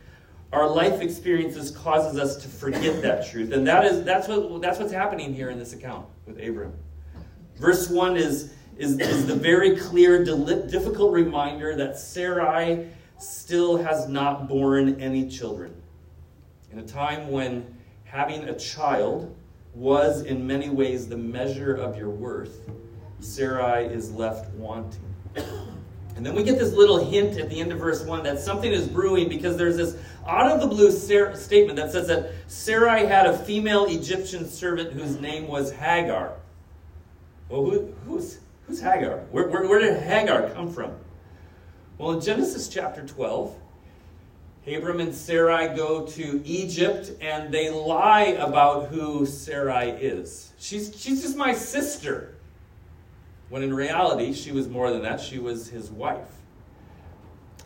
our 0.53 0.69
life 0.69 1.01
experiences 1.01 1.71
causes 1.71 2.19
us 2.19 2.37
to 2.43 2.49
forget 2.49 3.01
that 3.03 3.31
truth. 3.31 3.53
And 3.53 3.65
that 3.69 3.85
is 3.85 4.05
that's 4.05 4.27
what 4.27 4.61
that's 4.63 4.79
what's 4.79 4.93
happening 4.93 5.35
here 5.35 5.51
in 5.51 5.59
this 5.59 5.73
account 5.73 6.07
with 6.27 6.39
Abram. 6.39 6.73
Verse 7.57 7.89
1 7.89 8.17
is, 8.17 8.53
is, 8.77 8.99
is 8.99 9.27
the 9.27 9.35
very 9.35 9.77
clear, 9.77 10.25
difficult 10.25 11.13
reminder 11.13 11.75
that 11.77 11.99
Sarai 11.99 12.89
still 13.19 13.79
has 13.79 14.09
not 14.09 14.49
borne 14.49 15.01
any 15.01 15.29
children. 15.29 15.75
in 16.71 16.79
a 16.79 16.87
time 16.87 17.31
when 17.31 17.75
having 18.05 18.49
a 18.49 18.59
child 18.59 19.35
was 19.75 20.23
in 20.23 20.47
many 20.47 20.69
ways 20.69 21.09
the 21.09 21.17
measure 21.17 21.75
of 21.75 21.97
your 21.97 22.11
worth, 22.11 22.71
Sarai 23.21 23.87
is 23.87 24.13
left 24.13 24.51
wanting. 24.55 25.01
And 26.17 26.25
then 26.25 26.35
we 26.35 26.43
get 26.43 26.59
this 26.59 26.73
little 26.73 27.05
hint 27.05 27.39
at 27.39 27.51
the 27.51 27.61
end 27.61 27.73
of 27.73 27.79
verse 27.79 28.03
1 28.03 28.23
that 28.23 28.39
something 28.39 28.73
is 28.73 28.89
brewing 28.89 29.29
because 29.29 29.59
there's 29.59 29.77
this 29.77 29.97
out 30.27 30.51
of 30.51 30.61
the 30.61 30.67
blue 30.67 30.91
statement 30.91 31.77
that 31.77 31.93
says 31.93 32.09
that 32.09 32.33
Sarai 32.47 33.05
had 33.05 33.27
a 33.27 33.37
female 33.37 33.85
Egyptian 33.85 34.49
servant 34.49 34.93
whose 34.95 35.21
name 35.21 35.47
was 35.47 35.71
Hagar. 35.73 36.33
Well, 37.51 37.65
who, 37.65 37.95
who's, 38.07 38.39
who's 38.67 38.81
Hagar? 38.81 39.19
Where, 39.31 39.49
where, 39.49 39.69
where 39.69 39.79
did 39.79 40.03
Hagar 40.03 40.49
come 40.51 40.73
from? 40.73 40.93
Well, 41.99 42.13
in 42.13 42.21
Genesis 42.23 42.69
chapter 42.69 43.07
12, 43.07 43.55
Abram 44.67 45.01
and 45.01 45.15
Sarai 45.15 45.77
go 45.77 46.07
to 46.07 46.43
Egypt 46.45 47.13
and 47.21 47.53
they 47.53 47.71
lie 47.71 48.37
about 48.39 48.89
who 48.89 49.27
Sarai 49.27 49.91
is. 49.91 50.53
She's, 50.59 50.99
she's 50.99 51.23
just 51.23 51.37
my 51.37 51.53
sister. 51.53 52.36
When 53.49 53.63
in 53.63 53.73
reality, 53.73 54.33
she 54.33 54.53
was 54.53 54.69
more 54.69 54.91
than 54.91 55.03
that. 55.03 55.21
She 55.21 55.39
was 55.39 55.69
his 55.69 55.91
wife. 55.91 56.29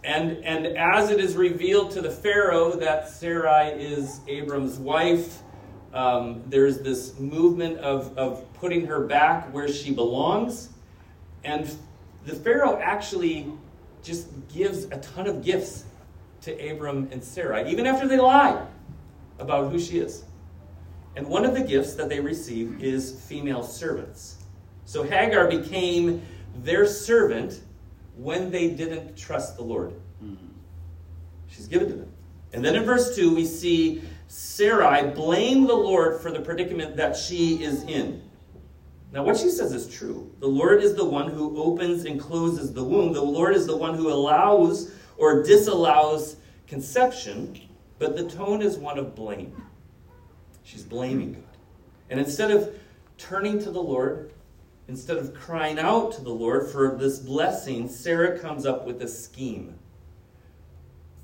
And, 0.02 0.44
and 0.44 0.66
as 0.78 1.10
it 1.10 1.20
is 1.20 1.36
revealed 1.36 1.90
to 1.92 2.00
the 2.00 2.10
Pharaoh 2.10 2.72
that 2.76 3.08
Sarai 3.08 3.70
is 3.70 4.20
Abram's 4.28 4.78
wife, 4.78 5.42
um, 5.92 6.42
there's 6.46 6.80
this 6.80 7.18
movement 7.18 7.78
of, 7.78 8.16
of 8.16 8.50
putting 8.54 8.86
her 8.86 9.06
back 9.06 9.52
where 9.52 9.68
she 9.68 9.92
belongs. 9.92 10.70
And 11.44 11.70
the 12.24 12.34
Pharaoh 12.34 12.78
actually 12.78 13.52
just 14.02 14.28
gives 14.48 14.84
a 14.84 14.98
ton 14.98 15.26
of 15.26 15.44
gifts 15.44 15.84
to 16.42 16.70
Abram 16.70 17.08
and 17.12 17.22
Sarai, 17.22 17.70
even 17.70 17.86
after 17.86 18.08
they 18.08 18.18
lie 18.18 18.66
about 19.38 19.70
who 19.70 19.78
she 19.78 19.98
is. 19.98 20.24
And 21.16 21.26
one 21.26 21.44
of 21.44 21.54
the 21.54 21.60
gifts 21.60 21.94
that 21.94 22.08
they 22.08 22.20
receive 22.20 22.82
is 22.82 23.20
female 23.26 23.62
servants. 23.62 24.39
So 24.90 25.04
Hagar 25.04 25.46
became 25.46 26.20
their 26.64 26.84
servant 26.84 27.60
when 28.16 28.50
they 28.50 28.70
didn't 28.70 29.16
trust 29.16 29.56
the 29.56 29.62
Lord. 29.62 29.92
Mm-hmm. 30.20 30.48
She's 31.46 31.68
given 31.68 31.90
to 31.90 31.94
them. 31.94 32.12
And 32.52 32.64
then 32.64 32.74
in 32.74 32.82
verse 32.82 33.14
2, 33.14 33.32
we 33.32 33.44
see 33.44 34.02
Sarai 34.26 35.12
blame 35.12 35.68
the 35.68 35.76
Lord 35.76 36.20
for 36.20 36.32
the 36.32 36.40
predicament 36.40 36.96
that 36.96 37.14
she 37.14 37.62
is 37.62 37.84
in. 37.84 38.20
Now, 39.12 39.22
what 39.22 39.36
she 39.36 39.48
says 39.48 39.72
is 39.72 39.86
true. 39.86 40.28
The 40.40 40.48
Lord 40.48 40.82
is 40.82 40.96
the 40.96 41.04
one 41.04 41.30
who 41.30 41.56
opens 41.62 42.04
and 42.04 42.18
closes 42.18 42.72
the 42.72 42.82
womb. 42.82 43.12
The 43.12 43.22
Lord 43.22 43.54
is 43.54 43.68
the 43.68 43.76
one 43.76 43.94
who 43.94 44.12
allows 44.12 44.90
or 45.16 45.44
disallows 45.44 46.34
conception, 46.66 47.60
but 48.00 48.16
the 48.16 48.28
tone 48.28 48.60
is 48.60 48.76
one 48.76 48.98
of 48.98 49.14
blame. 49.14 49.54
She's 50.64 50.82
blaming 50.82 51.34
God. 51.34 51.44
And 52.10 52.18
instead 52.18 52.50
of 52.50 52.74
turning 53.18 53.60
to 53.60 53.70
the 53.70 53.80
Lord 53.80 54.32
Instead 54.90 55.18
of 55.18 55.32
crying 55.32 55.78
out 55.78 56.10
to 56.10 56.20
the 56.20 56.30
Lord 56.30 56.68
for 56.68 56.96
this 56.96 57.20
blessing, 57.20 57.88
Sarah 57.88 58.36
comes 58.40 58.66
up 58.66 58.84
with 58.84 59.00
a 59.02 59.06
scheme. 59.06 59.78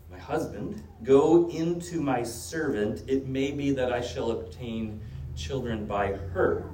My 0.08 0.20
husband, 0.20 0.84
go 1.02 1.50
into 1.50 2.00
my 2.00 2.22
servant. 2.22 3.02
It 3.08 3.26
may 3.26 3.50
be 3.50 3.72
that 3.72 3.92
I 3.92 4.00
shall 4.00 4.30
obtain 4.30 5.00
children 5.34 5.84
by 5.84 6.12
her. 6.12 6.70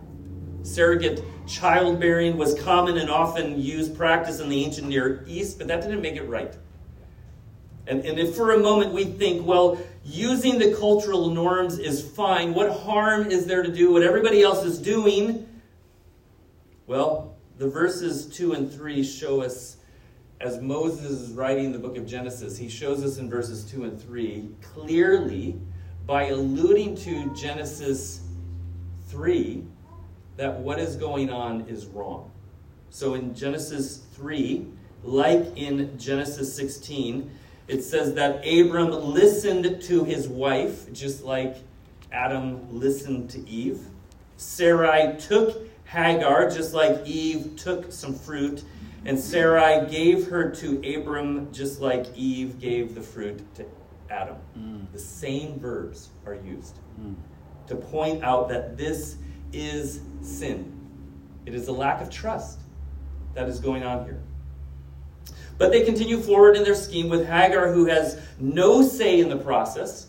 Surrogate 0.65 1.25
childbearing 1.47 2.37
was 2.37 2.61
common 2.61 2.99
and 2.99 3.09
often 3.09 3.59
used 3.59 3.97
practice 3.97 4.41
in 4.41 4.51
the 4.51 4.63
ancient 4.63 4.89
Near 4.89 5.25
East, 5.27 5.57
but 5.57 5.69
that 5.69 5.81
didn't 5.81 6.03
make 6.03 6.17
it 6.17 6.29
right. 6.29 6.55
And, 7.87 8.05
and 8.05 8.19
if 8.19 8.37
for 8.37 8.53
a 8.53 8.59
moment 8.59 8.93
we 8.93 9.05
think, 9.05 9.47
well, 9.47 9.79
using 10.05 10.59
the 10.59 10.75
cultural 10.75 11.31
norms 11.31 11.79
is 11.79 12.07
fine, 12.07 12.53
what 12.53 12.71
harm 12.71 13.31
is 13.31 13.47
there 13.47 13.63
to 13.63 13.73
do 13.73 13.95
what 13.95 14.03
everybody 14.03 14.43
else 14.43 14.63
is 14.63 14.79
doing? 14.79 15.49
Well, 16.93 17.39
the 17.57 17.71
verses 17.71 18.27
2 18.27 18.53
and 18.53 18.71
3 18.71 19.03
show 19.03 19.41
us, 19.41 19.79
as 20.43 20.61
Moses 20.61 21.11
is 21.11 21.31
writing 21.31 21.73
the 21.73 21.79
book 21.79 21.97
of 21.97 22.05
Genesis, 22.05 22.59
he 22.59 22.69
shows 22.69 23.03
us 23.03 23.17
in 23.17 23.31
verses 23.31 23.65
2 23.65 23.85
and 23.85 23.99
3 23.99 24.51
clearly 24.61 25.59
by 26.05 26.25
alluding 26.25 26.95
to 26.97 27.35
Genesis 27.35 28.21
3 29.07 29.65
that 30.37 30.61
what 30.61 30.79
is 30.79 30.97
going 30.97 31.31
on 31.31 31.63
is 31.63 31.87
wrong. 31.87 32.31
So 32.91 33.15
in 33.15 33.35
Genesis 33.35 34.03
3, 34.13 34.67
like 35.03 35.57
in 35.57 35.99
Genesis 35.99 36.55
16, 36.55 37.31
it 37.69 37.81
says 37.81 38.13
that 38.17 38.47
Abram 38.47 38.91
listened 38.91 39.81
to 39.85 40.05
his 40.05 40.29
wife, 40.29 40.93
just 40.93 41.25
like 41.25 41.57
Adam 42.13 42.79
listened 42.79 43.31
to 43.31 43.49
Eve. 43.49 43.81
Sarai 44.37 45.17
took 45.19 45.72
Hagar, 45.93 46.49
just 46.49 46.73
like 46.73 47.07
Eve 47.07 47.53
took 47.57 47.93
some 47.93 48.15
fruit, 48.15 48.65
and 49.05 49.19
Sarai 49.19 49.87
gave 49.91 50.27
her 50.29 50.51
to 50.51 50.79
Abram, 50.97 51.53
just 51.53 51.83
like 51.83 52.07
Eve 52.17 52.59
gave 52.59 52.95
the 52.95 53.03
fruit 53.03 53.43
to 53.57 53.67
Adam. 54.09 54.37
Mm. 54.59 54.91
The 54.91 54.99
same 54.99 55.61
verbs 55.61 56.09
are 56.25 56.35
used 56.35 56.79
mm. 56.99 57.15
to 57.67 57.75
point 57.75 58.25
out 58.25 58.49
that 58.49 58.79
this 58.79 59.17
is 59.53 60.01
sin. 60.23 60.73
It 61.45 61.55
is 61.55 61.69
a 61.69 61.73
lack 61.73 62.01
of 62.01 62.09
trust 62.09 62.61
that 63.35 63.47
is 63.47 63.61
going 63.61 63.83
on 63.83 64.07
here. 64.07 64.23
But 65.59 65.73
they 65.73 65.85
continue 65.85 66.19
forward 66.19 66.57
in 66.57 66.65
their 66.65 66.75
scheme 66.75 67.11
with 67.11 67.27
Hagar, 67.27 67.71
who 67.71 67.85
has 67.85 68.19
no 68.41 68.81
say 68.81 69.21
in 69.21 69.29
the 69.29 69.37
process. 69.37 70.07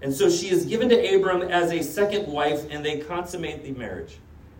And 0.00 0.14
so 0.14 0.30
she 0.30 0.48
is 0.48 0.64
given 0.64 0.88
to 0.90 1.16
Abram 1.16 1.42
as 1.42 1.72
a 1.72 1.82
second 1.82 2.28
wife, 2.28 2.70
and 2.70 2.84
they 2.84 3.00
consummate 3.00 3.64
the 3.64 3.72
marriage. 3.72 4.18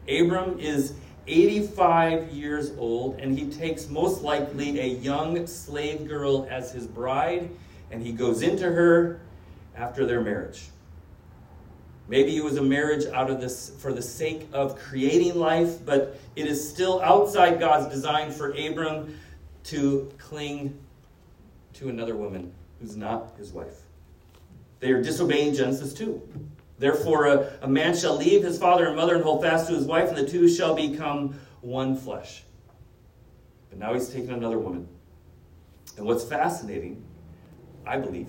Abram 0.09 0.59
is 0.59 0.95
85 1.27 2.31
years 2.31 2.73
old, 2.79 3.19
and 3.19 3.37
he 3.37 3.51
takes 3.51 3.89
most 3.89 4.23
likely 4.23 4.81
a 4.81 4.87
young 4.87 5.47
slave 5.47 6.07
girl 6.07 6.47
as 6.51 6.73
his 6.73 6.87
bride, 6.87 7.51
and 7.91 8.03
he 8.03 8.13
goes 8.13 8.43
into 8.43 8.65
her 8.65 9.21
after 9.77 10.07
their 10.07 10.21
marriage. 10.21 10.69
Maybe 12.09 12.37
it 12.37 12.45
was 12.45 12.57
a 12.57 12.63
marriage 12.63 13.05
out 13.07 13.31
of 13.31 13.41
this 13.41 13.71
for 13.79 13.93
the 13.93 14.03
sake 14.03 14.47
of 14.53 14.79
creating 14.79 15.35
life, 15.35 15.85
but 15.85 16.19
it 16.37 16.47
is 16.47 16.67
still 16.67 17.01
outside 17.03 17.59
God's 17.59 17.93
design 17.93 18.31
for 18.31 18.53
Abram 18.53 19.19
to 19.65 20.13
cling 20.17 20.79
to 21.75 21.89
another 21.89 22.15
woman 22.15 22.53
who's 22.81 22.97
not 22.97 23.35
his 23.37 23.53
wife. 23.53 23.81
They 24.79 24.93
are 24.93 25.03
disobeying 25.03 25.55
Genesis 25.55 25.93
2. 25.95 26.23
Therefore, 26.79 27.27
a, 27.27 27.53
a 27.63 27.69
man 27.69 27.97
shall 27.97 28.17
leave 28.17 28.43
his 28.43 28.59
father 28.59 28.87
and 28.87 28.97
mother 28.97 29.15
and 29.15 29.25
hold 29.25 29.43
fast 29.43 29.69
to 29.69 29.75
his 29.75 29.85
wife, 29.85 30.09
and 30.09 30.17
the 30.17 30.29
two 30.29 30.49
shall 30.49 30.75
become 30.75 31.39
one 31.63 31.97
flesh. 31.97 32.43
But 33.71 33.79
now 33.79 33.95
he's 33.95 34.09
taken 34.09 34.33
another 34.35 34.59
woman. 34.59 34.89
And 35.97 36.05
what's 36.05 36.25
fascinating, 36.25 37.03
I 37.87 37.97
believe, 37.97 38.29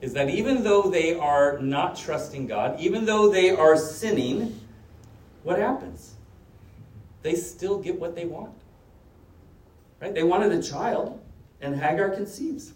is 0.00 0.12
that 0.14 0.30
even 0.30 0.62
though 0.62 0.82
they 0.82 1.14
are 1.14 1.58
not 1.58 1.96
trusting 1.96 2.46
God, 2.46 2.78
even 2.80 3.04
though 3.04 3.30
they 3.30 3.50
are 3.50 3.76
sinning, 3.76 4.58
what 5.42 5.58
happens? 5.58 6.14
They 7.22 7.34
still 7.34 7.78
get 7.78 7.98
what 7.98 8.14
they 8.14 8.24
want. 8.24 8.54
Right? 10.00 10.14
They 10.14 10.22
wanted 10.22 10.52
a 10.52 10.62
child, 10.62 11.20
and 11.60 11.78
Hagar 11.78 12.10
conceives. 12.10 12.72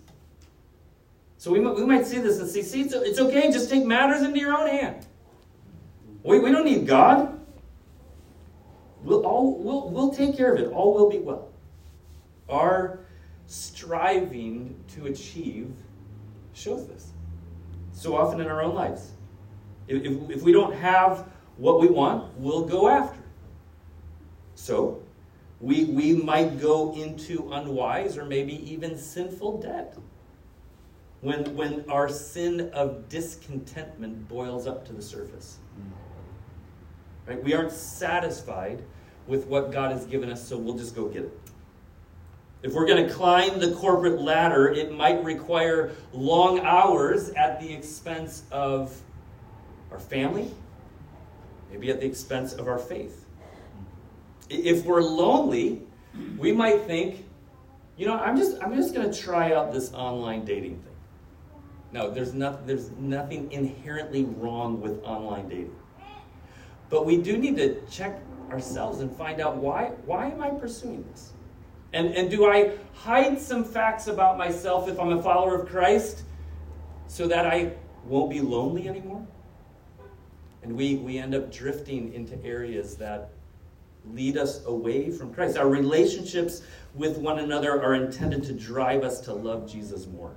So 1.43 1.51
we, 1.51 1.59
we 1.59 1.85
might 1.85 2.07
see 2.07 2.19
this 2.19 2.39
and 2.39 2.49
see, 2.49 2.63
see, 2.63 2.83
it's, 2.83 2.95
it's 2.95 3.19
okay, 3.19 3.51
just 3.51 3.69
take 3.69 3.85
matters 3.85 4.23
into 4.23 4.39
your 4.39 4.57
own 4.57 4.69
hand. 4.69 5.05
We, 6.23 6.39
we 6.39 6.53
don't 6.53 6.65
need 6.65 6.87
God. 6.87 7.37
We'll, 9.03 9.27
all, 9.27 9.59
we'll, 9.59 9.91
we'll 9.91 10.15
take 10.15 10.37
care 10.37 10.55
of 10.55 10.61
it. 10.61 10.71
All 10.71 10.95
will 10.95 11.11
be 11.11 11.19
well. 11.19 11.49
Our 12.49 13.01
striving 13.49 14.77
to 14.95 15.07
achieve 15.07 15.75
shows 16.53 16.87
this 16.87 17.11
so 17.91 18.17
often 18.17 18.41
in 18.41 18.47
our 18.47 18.63
own 18.63 18.77
lives. 18.77 19.11
If, 19.89 20.05
if, 20.05 20.31
if 20.31 20.43
we 20.43 20.53
don't 20.53 20.77
have 20.77 21.29
what 21.57 21.81
we 21.81 21.89
want, 21.89 22.39
we'll 22.39 22.67
go 22.67 22.89
after. 22.89 23.19
So, 24.55 25.03
we, 25.61 25.87
we 25.87 26.15
might 26.15 26.61
go 26.61 26.95
into 26.95 27.53
unwise 27.53 28.17
or 28.17 28.27
maybe 28.27 28.55
even 28.73 28.97
sinful 28.97 29.61
debt 29.61 29.97
when, 31.23 31.57
when 31.57 31.89
our 31.89 32.09
sin 32.09 32.71
of 32.75 33.09
discontentment 33.09 34.29
boils 34.29 34.67
up 34.67 34.85
to 34.87 34.93
the 34.93 35.03
surface. 35.03 35.59
Right? 37.27 37.43
We 37.43 37.55
aren't 37.55 37.73
satisfied 37.73 38.83
with 39.27 39.47
what 39.47 39.71
God 39.71 39.93
has 39.93 40.05
given 40.05 40.31
us, 40.31 40.47
so 40.47 40.59
we'll 40.59 40.77
just 40.77 40.95
go 40.95 41.09
get 41.09 41.23
it. 41.23 41.41
If 42.63 42.73
we're 42.73 42.87
going 42.87 43.07
to 43.07 43.13
climb 43.13 43.61
the 43.61 43.73
corporate 43.73 44.21
ladder, 44.21 44.69
it 44.69 44.93
might 44.93 45.23
require 45.25 45.93
long 46.13 46.61
hours 46.61 47.31
at 47.31 47.61
the 47.61 47.73
expense 47.73 48.43
of 48.51 49.01
our 49.93 50.01
family, 50.01 50.51
maybe 51.71 51.91
at 51.91 52.01
the 52.01 52.07
expense 52.07 52.53
of 52.53 52.67
our 52.67 52.79
faith. 52.79 53.27
If 54.49 54.85
we're 54.85 55.03
lonely, 55.03 55.83
we 56.37 56.53
might 56.53 56.83
think, 56.83 57.25
you 57.97 58.07
know, 58.07 58.19
I'm 58.19 58.37
just 58.37 58.61
I'm 58.63 58.75
just 58.75 58.95
going 58.95 59.11
to 59.11 59.19
try 59.19 59.53
out 59.53 59.73
this 59.73 59.93
online 59.93 60.45
dating 60.45 60.79
thing. 60.79 60.92
No, 61.93 62.11
there's, 62.11 62.33
not, 62.33 62.67
there's 62.67 62.91
nothing 62.93 63.53
inherently 63.53 64.25
wrong 64.25 64.81
with 64.81 65.03
online 65.05 65.49
dating. 65.49 65.77
But 66.89 67.05
we 67.07 67.19
do 67.19 67.37
need 67.37 67.57
to 67.57 67.81
check 67.91 68.21
ourselves 68.51 69.01
and 69.01 69.15
find 69.15 69.41
out 69.41 69.57
why, 69.57 69.93
why 70.07 70.27
am 70.27 70.43
I 70.43 70.51
pursuing 70.51 71.05
this? 71.11 71.33
And, 71.93 72.15
and 72.15 72.31
do 72.31 72.47
I 72.51 72.79
hide 72.95 73.39
some 73.39 73.65
facts 73.65 74.07
about 74.07 74.39
myself 74.39 74.89
if 74.89 74.99
I'm 74.99 75.13
a 75.13 75.23
follower 75.23 75.61
of 75.61 75.69
Christ 75.69 76.23
so 77.07 77.27
that 77.29 77.47
I 77.47 77.73
won't 78.07 78.31
be 78.31 78.41
lonely 78.41 78.89
anymore? 78.89 79.27
And 80.63 80.77
we, 80.77 80.97
we 80.97 81.19
end 81.19 81.35
up 81.35 81.53
drifting 81.53 82.15
into 82.15 82.43
areas 82.45 82.97
that 82.97 83.31
lead 84.11 84.39
us 84.39 84.65
away 84.65 85.11
from 85.11 85.33
Christ. 85.33 85.59
Our 85.59 85.69
relationships 85.69 86.63
with 86.95 87.19
one 87.19 87.39
another 87.39 87.83
are 87.83 87.95
intended 87.95 88.43
to 88.45 88.53
drive 88.53 89.03
us 89.03 89.21
to 89.23 89.35
love 89.35 89.71
Jesus 89.71 90.07
more. 90.07 90.37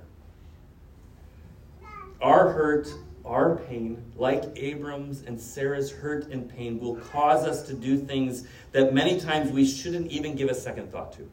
Our 2.26 2.52
hurt, 2.52 2.88
our 3.24 3.54
pain, 3.54 4.02
like 4.16 4.42
Abram's 4.56 5.22
and 5.22 5.40
Sarah's 5.40 5.92
hurt 5.92 6.26
and 6.32 6.50
pain, 6.50 6.80
will 6.80 6.96
cause 6.96 7.46
us 7.46 7.62
to 7.68 7.72
do 7.72 7.96
things 7.96 8.48
that 8.72 8.92
many 8.92 9.20
times 9.20 9.52
we 9.52 9.64
shouldn't 9.64 10.10
even 10.10 10.34
give 10.34 10.48
a 10.48 10.54
second 10.54 10.90
thought 10.90 11.12
to. 11.12 11.30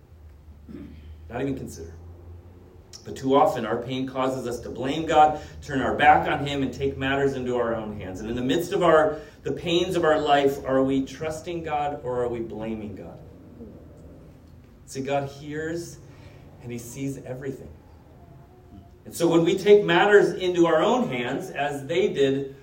Not 1.32 1.42
even 1.42 1.58
consider. 1.58 1.96
But 3.06 3.16
too 3.16 3.34
often, 3.34 3.66
our 3.66 3.82
pain 3.82 4.08
causes 4.08 4.46
us 4.46 4.60
to 4.60 4.70
blame 4.70 5.08
God, 5.08 5.42
turn 5.64 5.82
our 5.82 5.96
back 5.96 6.30
on 6.30 6.46
Him, 6.46 6.62
and 6.62 6.72
take 6.72 6.96
matters 6.96 7.34
into 7.34 7.56
our 7.56 7.74
own 7.74 8.00
hands. 8.00 8.20
And 8.20 8.30
in 8.30 8.36
the 8.36 8.44
midst 8.44 8.72
of 8.72 8.84
our 8.84 9.18
the 9.42 9.52
pains 9.52 9.96
of 9.96 10.04
our 10.04 10.20
life, 10.20 10.64
are 10.64 10.84
we 10.84 11.04
trusting 11.04 11.64
God 11.64 12.02
or 12.04 12.22
are 12.24 12.30
we 12.30 12.40
blaming 12.40 12.96
God? 12.96 13.18
See, 14.86 15.02
God 15.02 15.28
hears 15.28 15.98
and 16.62 16.72
He 16.72 16.78
sees 16.78 17.18
everything. 17.26 17.72
And 19.06 19.14
so 19.14 19.28
when 19.28 19.44
we 19.44 19.58
take 19.58 19.84
matters 19.84 20.34
into 20.34 20.66
our 20.66 20.82
own 20.82 21.10
hands, 21.10 21.50
as 21.50 21.86
they 21.86 22.08
did, 22.08 22.56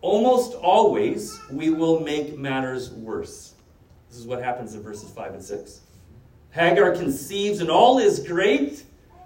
almost 0.00 0.54
always 0.54 1.40
we 1.50 1.70
will 1.70 2.00
make 2.00 2.38
matters 2.38 2.90
worse. 2.90 3.54
This 4.08 4.18
is 4.18 4.26
what 4.26 4.42
happens 4.42 4.74
in 4.74 4.82
verses 4.82 5.10
5 5.10 5.34
and 5.34 5.42
6. 5.42 5.80
Hagar 6.50 6.94
conceives, 6.94 7.60
and 7.60 7.70
all 7.70 7.98
is 7.98 8.20
great. 8.20 8.84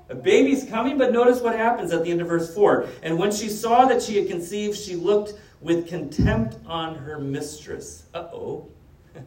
A 0.08 0.14
baby's 0.14 0.64
coming, 0.64 0.96
but 0.96 1.12
notice 1.12 1.42
what 1.42 1.54
happens 1.54 1.92
at 1.92 2.02
the 2.02 2.10
end 2.10 2.22
of 2.22 2.28
verse 2.28 2.54
4. 2.54 2.86
And 3.02 3.18
when 3.18 3.30
she 3.30 3.48
saw 3.48 3.84
that 3.86 4.00
she 4.00 4.16
had 4.16 4.28
conceived, 4.28 4.78
she 4.78 4.94
looked 4.94 5.34
with 5.60 5.88
contempt 5.88 6.56
on 6.66 6.94
her 6.94 7.18
mistress. 7.18 8.06
Uh 8.14 8.28
oh. 8.32 8.68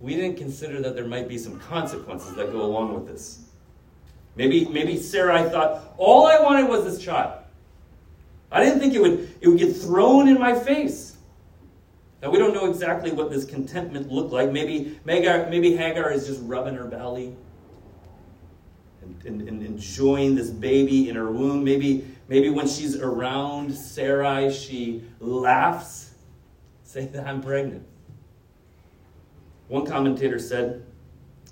we 0.00 0.16
didn't 0.16 0.38
consider 0.38 0.80
that 0.80 0.96
there 0.96 1.06
might 1.06 1.28
be 1.28 1.38
some 1.38 1.60
consequences 1.60 2.34
that 2.34 2.50
go 2.50 2.62
along 2.62 2.94
with 2.94 3.06
this. 3.06 3.49
Maybe, 4.36 4.66
maybe 4.66 4.96
Sarai 4.96 5.48
thought, 5.50 5.94
all 5.98 6.26
I 6.26 6.40
wanted 6.40 6.68
was 6.68 6.84
this 6.84 7.02
child. 7.02 7.42
I 8.52 8.64
didn't 8.64 8.80
think 8.80 8.94
it 8.94 9.00
would, 9.00 9.32
it 9.40 9.48
would 9.48 9.58
get 9.58 9.76
thrown 9.76 10.28
in 10.28 10.38
my 10.38 10.58
face. 10.58 11.16
Now, 12.22 12.30
we 12.30 12.38
don't 12.38 12.52
know 12.52 12.68
exactly 12.68 13.12
what 13.12 13.30
this 13.30 13.44
contentment 13.44 14.10
looked 14.10 14.32
like. 14.32 14.50
Maybe, 14.50 14.98
maybe 15.04 15.76
Hagar 15.76 16.12
is 16.12 16.26
just 16.26 16.40
rubbing 16.42 16.74
her 16.74 16.84
belly 16.84 17.34
and, 19.02 19.24
and, 19.24 19.48
and, 19.48 19.62
enjoying 19.62 20.34
this 20.34 20.50
baby 20.50 21.08
in 21.08 21.16
her 21.16 21.30
womb. 21.30 21.64
Maybe, 21.64 22.06
maybe 22.28 22.50
when 22.50 22.68
she's 22.68 22.96
around 22.96 23.72
Sarai, 23.72 24.52
she 24.52 25.02
laughs, 25.18 26.12
say 26.82 27.06
that 27.06 27.26
I'm 27.26 27.40
pregnant. 27.42 27.86
One 29.68 29.86
commentator 29.86 30.38
said, 30.38 30.84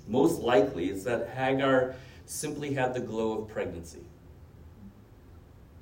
most 0.07 0.41
likely 0.41 0.89
it's 0.89 1.03
that 1.05 1.29
Hagar 1.29 1.95
simply 2.29 2.73
had 2.75 2.93
the 2.93 2.99
glow 2.99 3.39
of 3.39 3.47
pregnancy. 3.47 4.01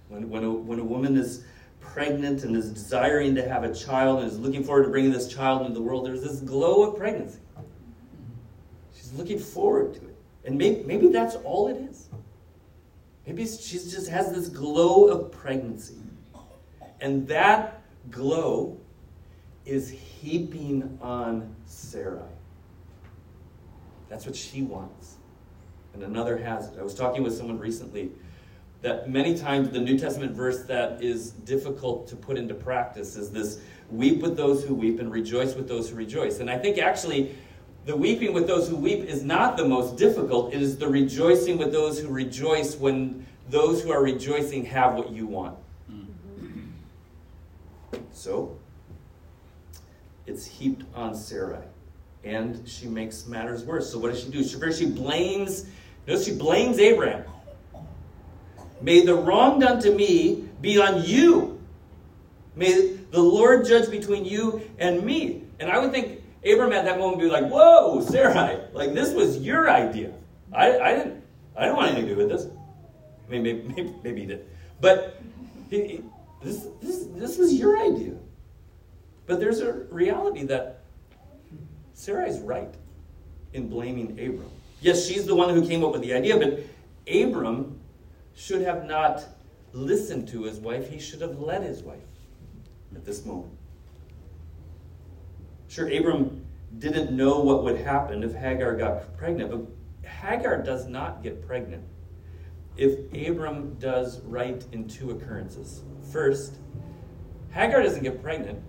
When, 0.08 0.30
when, 0.30 0.46
a, 0.46 0.50
when 0.50 0.80
a 0.80 0.84
woman 0.84 1.18
is 1.18 1.44
pregnant 1.82 2.46
and 2.46 2.56
is 2.56 2.72
desiring 2.72 3.36
to 3.36 3.48
have 3.48 3.66
a 3.66 3.76
child 3.76 4.24
and 4.24 4.32
is 4.32 4.40
looking 4.40 4.64
forward 4.64 4.84
to 4.84 4.90
bringing 4.90 5.12
this 5.12 5.28
child 5.28 5.64
into 5.64 5.74
the 5.74 5.82
world, 5.82 6.06
there's 6.06 6.24
this 6.24 6.40
glow 6.40 6.84
of 6.84 6.98
pregnancy. 6.98 7.40
She's 8.96 9.12
looking 9.14 9.40
forward 9.40 9.96
to 9.96 10.00
it. 10.00 10.16
And 10.46 10.58
maybe, 10.58 10.84
maybe 10.84 11.10
that's 11.10 11.36
all 11.36 11.68
it 11.68 11.78
is. 11.78 12.08
Maybe 13.26 13.46
she 13.46 13.78
just 13.78 14.08
has 14.08 14.32
this 14.32 14.48
glow 14.48 15.08
of 15.08 15.34
pregnancy. 15.34 15.98
And 17.02 17.28
that 17.28 17.82
glow 18.10 18.80
is 19.66 19.90
heaping 19.90 20.98
on 21.02 21.54
Sarai. 21.66 22.22
That's 24.08 24.26
what 24.26 24.38
she 24.38 24.62
wants 24.62 25.18
and 25.98 26.16
another 26.16 26.38
has 26.38 26.70
it. 26.70 26.80
I 26.80 26.84
was 26.84 26.94
talking 26.94 27.24
with 27.24 27.36
someone 27.36 27.58
recently 27.58 28.12
that 28.82 29.10
many 29.10 29.36
times 29.38 29.70
the 29.70 29.80
New 29.80 29.98
Testament 29.98 30.34
verse 30.34 30.64
that 30.64 31.02
is 31.02 31.32
difficult 31.32 32.08
to 32.10 32.16
put 32.16 32.38
into 32.38 32.54
practice 32.54 33.16
is 33.16 33.32
this 33.32 33.60
weep 33.90 34.22
with 34.22 34.38
those 34.38 34.64
who 34.64 34.76
weep 34.76 35.00
and 35.00 35.12
rejoice 35.12 35.56
with 35.56 35.68
those 35.68 35.90
who 35.90 35.96
rejoice. 35.96 36.40
And 36.40 36.50
I 36.50 36.58
think 36.58 36.78
actually 36.78 37.36
the 37.86 37.96
weeping 37.96 38.34
with 38.34 38.46
those 38.48 38.70
who 38.70 38.76
weep 38.76 39.06
is 39.06 39.24
not 39.24 39.58
the 39.58 39.66
most 39.66 39.98
difficult, 39.98 40.54
it 40.54 40.62
is 40.62 40.78
the 40.78 40.88
rejoicing 40.88 41.58
with 41.58 41.72
those 41.72 42.00
who 42.00 42.10
rejoice 42.10 42.76
when 42.76 43.26
those 43.50 43.82
who 43.82 43.92
are 43.92 44.04
rejoicing 44.04 44.66
have 44.66 44.94
what 44.94 45.10
you 45.10 45.26
want. 45.26 45.58
Mm-hmm. 45.90 46.68
So, 48.12 48.58
it's 50.28 50.46
heaped 50.46 50.84
on 50.94 51.16
Sarai. 51.16 51.64
And 52.24 52.68
she 52.68 52.88
makes 52.88 53.26
matters 53.26 53.64
worse. 53.64 53.90
So, 53.90 54.00
what 54.00 54.12
does 54.12 54.22
she 54.22 54.30
do? 54.30 54.44
She, 54.44 54.60
First, 54.60 54.80
she 54.80 54.88
blames 54.88 55.68
Notice 56.08 56.26
she 56.26 56.34
blames 56.34 56.80
Abraham. 56.80 57.26
May 58.82 59.06
the 59.06 59.16
wrong 59.16 59.60
done 59.60 59.82
to 59.82 59.94
me 59.94 60.48
be 60.62 60.80
on 60.80 61.04
you. 61.04 61.60
May 62.56 62.94
the 63.12 63.22
Lord 63.22 63.66
judge 63.66 63.92
between 63.92 64.26
you 64.26 64.62
and 64.80 65.04
me. 65.04 65.44
And 65.60 65.70
I 65.70 65.78
would 65.80 65.92
think 65.92 66.24
Abraham 66.44 66.74
at 66.74 66.86
that 66.86 66.98
moment 66.98 67.18
would 67.18 67.24
be 67.24 67.30
like, 67.30 67.50
Whoa, 67.52 68.02
Sarai, 68.02 68.60
like 68.74 68.94
this 68.94 69.14
was 69.14 69.38
your 69.40 69.70
idea. 69.70 70.14
I, 70.54 70.80
I 70.80 70.96
didn't 70.96 71.24
I 71.56 71.64
didn't 71.64 71.76
want 71.76 71.92
anything 71.92 72.10
to 72.10 72.16
do 72.16 72.18
with 72.18 72.30
this. 72.30 72.48
I 73.28 73.32
mean, 73.32 73.44
maybe, 73.44 73.62
maybe, 73.76 73.96
maybe 74.04 74.22
he 74.22 74.28
did. 74.28 74.46
But 74.80 75.20
he, 75.70 75.88
he, 75.88 76.04
this, 76.42 76.68
this, 76.82 77.08
this 77.16 77.38
was 77.38 77.54
your 77.54 77.78
idea. 77.84 78.14
But 79.26 79.40
there's 79.40 79.60
a 79.60 79.74
reality 79.90 80.44
that 80.46 80.84
Sarai's 81.94 82.40
right 82.40 82.74
in 83.54 83.68
blaming 83.68 84.12
Abram. 84.12 84.52
Yes, 84.82 85.08
she's 85.08 85.26
the 85.26 85.36
one 85.36 85.54
who 85.54 85.68
came 85.68 85.84
up 85.84 85.92
with 85.92 86.02
the 86.02 86.14
idea, 86.14 86.38
but 86.38 86.60
Abram 87.12 87.80
should 88.36 88.62
have 88.62 88.86
not 88.86 89.26
listened 89.74 90.28
to 90.30 90.44
his 90.44 90.60
wife. 90.60 90.90
He 90.90 91.00
should 91.00 91.22
have 91.22 91.40
led 91.40 91.64
his 91.64 91.82
wife 91.82 92.00
at 92.96 93.06
this 93.06 93.26
moment. 93.26 93.54
Sure, 95.68 95.88
Abram 95.88 96.46
didn't 96.80 97.12
know 97.12 97.40
what 97.40 97.64
would 97.64 97.78
happen 97.78 98.24
if 98.24 98.34
Hagar 98.34 98.76
got 98.76 99.18
pregnant, 99.18 99.52
but 99.52 100.08
Hagar 100.08 100.62
does 100.62 100.88
not 100.88 101.24
get 101.24 101.46
pregnant 101.46 101.84
if 102.78 103.12
Abram 103.28 103.76
does 103.80 104.22
right 104.22 104.64
in 104.72 104.88
two 104.88 105.12
occurrences. 105.12 105.82
First, 106.12 106.58
Hagar 107.52 107.82
doesn't 107.82 108.04
get 108.04 108.22
pregnant 108.22 108.62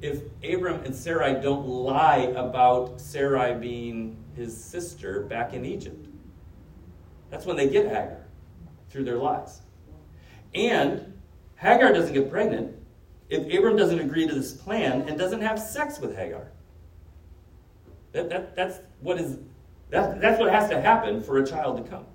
if 0.00 0.22
Abram 0.42 0.84
and 0.84 0.94
Sarai 0.94 1.40
don't 1.40 1.66
lie 1.66 2.32
about 2.36 3.00
Sarai 3.00 3.54
being 3.54 4.16
his 4.36 4.56
sister 4.56 5.22
back 5.22 5.54
in 5.54 5.64
Egypt. 5.64 6.06
That's 7.30 7.46
when 7.46 7.56
they 7.56 7.68
get 7.68 7.86
Hagar, 7.86 8.26
through 8.90 9.04
their 9.04 9.16
lies. 9.16 9.62
And 10.54 11.14
Hagar 11.56 11.92
doesn't 11.92 12.14
get 12.14 12.30
pregnant 12.30 12.76
if 13.28 13.52
Abram 13.52 13.76
doesn't 13.76 13.98
agree 13.98 14.26
to 14.28 14.34
this 14.34 14.52
plan 14.52 15.02
and 15.08 15.18
doesn't 15.18 15.40
have 15.40 15.58
sex 15.58 15.98
with 15.98 16.14
Hagar. 16.14 16.52
That, 18.12 18.28
that, 18.28 18.54
that's, 18.54 18.78
what 19.00 19.18
is, 19.18 19.38
that, 19.90 20.20
that's 20.20 20.38
what 20.38 20.52
has 20.52 20.70
to 20.70 20.80
happen 20.80 21.22
for 21.22 21.38
a 21.38 21.46
child 21.46 21.82
to 21.82 21.90
come. 21.90 22.06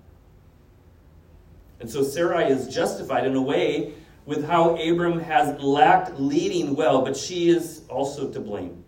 And 1.80 1.90
so 1.90 2.04
Sarai 2.04 2.46
is 2.46 2.74
justified 2.74 3.26
in 3.26 3.36
a 3.36 3.42
way 3.42 3.94
with 4.26 4.46
how 4.46 4.76
Abram 4.76 5.20
has 5.20 5.60
lacked 5.62 6.20
leading 6.20 6.76
well, 6.76 7.02
but 7.02 7.18
she 7.18 7.50
is 7.50 7.82
also 7.90 8.32
to 8.32 8.40
blame. 8.40 8.84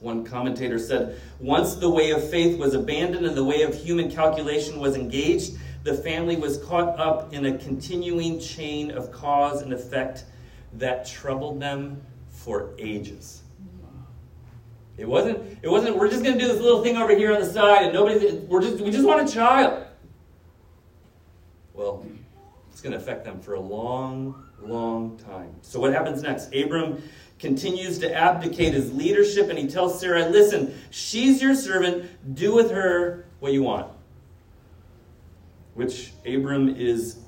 One 0.00 0.24
commentator 0.24 0.78
said, 0.78 1.20
Once 1.40 1.76
the 1.76 1.88
way 1.88 2.10
of 2.10 2.28
faith 2.28 2.58
was 2.58 2.74
abandoned 2.74 3.26
and 3.26 3.36
the 3.36 3.44
way 3.44 3.62
of 3.62 3.74
human 3.74 4.10
calculation 4.10 4.78
was 4.78 4.94
engaged, 4.94 5.56
the 5.84 5.94
family 5.94 6.36
was 6.36 6.58
caught 6.58 6.98
up 6.98 7.32
in 7.32 7.46
a 7.46 7.56
continuing 7.58 8.40
chain 8.40 8.90
of 8.90 9.10
cause 9.12 9.62
and 9.62 9.72
effect 9.72 10.24
that 10.74 11.06
troubled 11.06 11.60
them 11.60 12.02
for 12.28 12.74
ages. 12.78 13.42
It 14.96 15.06
wasn't, 15.06 15.58
it 15.62 15.68
wasn't, 15.68 15.96
we're 15.96 16.08
just 16.08 16.22
going 16.22 16.38
to 16.38 16.40
do 16.40 16.50
this 16.50 16.60
little 16.60 16.82
thing 16.82 16.96
over 16.96 17.14
here 17.14 17.32
on 17.34 17.40
the 17.40 17.46
side 17.46 17.84
and 17.84 17.92
nobody, 17.92 18.32
we're 18.48 18.62
just, 18.62 18.82
we 18.82 18.90
just 18.90 19.06
want 19.06 19.28
a 19.28 19.32
child. 19.32 19.86
Well, 21.74 22.06
it's 22.72 22.80
going 22.80 22.92
to 22.92 22.98
affect 22.98 23.24
them 23.24 23.40
for 23.40 23.54
a 23.54 23.60
long, 23.60 24.42
long 24.62 25.18
time. 25.18 25.54
So 25.60 25.78
what 25.80 25.92
happens 25.92 26.22
next? 26.22 26.54
Abram 26.54 27.02
continues 27.38 27.98
to 27.98 28.14
abdicate 28.14 28.72
his 28.72 28.92
leadership 28.92 29.50
and 29.50 29.58
he 29.58 29.66
tells 29.66 30.00
Sarah, 30.00 30.28
Listen, 30.28 30.74
she's 30.90 31.42
your 31.42 31.54
servant, 31.54 32.08
do 32.34 32.54
with 32.54 32.70
her 32.70 33.26
what 33.40 33.52
you 33.52 33.62
want. 33.62 33.90
Which 35.74 36.12
Abram 36.26 36.74
is 36.76 37.18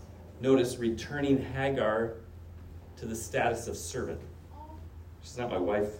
notice, 0.41 0.79
returning 0.79 1.43
Hagar 1.43 2.15
to 2.97 3.07
the 3.07 3.15
status 3.15 3.69
of 3.69 3.77
servant. 3.77 4.21
She's 5.23 5.37
not 5.37 5.51
my 5.51 5.59
wife, 5.59 5.91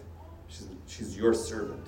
she's, 0.47 0.67
she's 0.87 1.17
your 1.17 1.33
servant. 1.33 1.85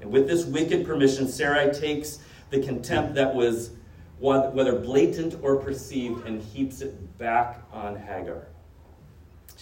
And 0.00 0.10
with 0.10 0.28
this 0.28 0.44
wicked 0.44 0.86
permission, 0.86 1.26
Sarai 1.26 1.72
takes 1.72 2.18
the 2.50 2.62
contempt 2.62 3.14
that 3.14 3.34
was 3.34 3.70
whether 4.18 4.78
blatant 4.78 5.36
or 5.42 5.56
perceived 5.56 6.26
and 6.26 6.40
heaps 6.40 6.80
it 6.80 7.18
back 7.18 7.62
on 7.72 7.96
Hagar. 7.96 8.46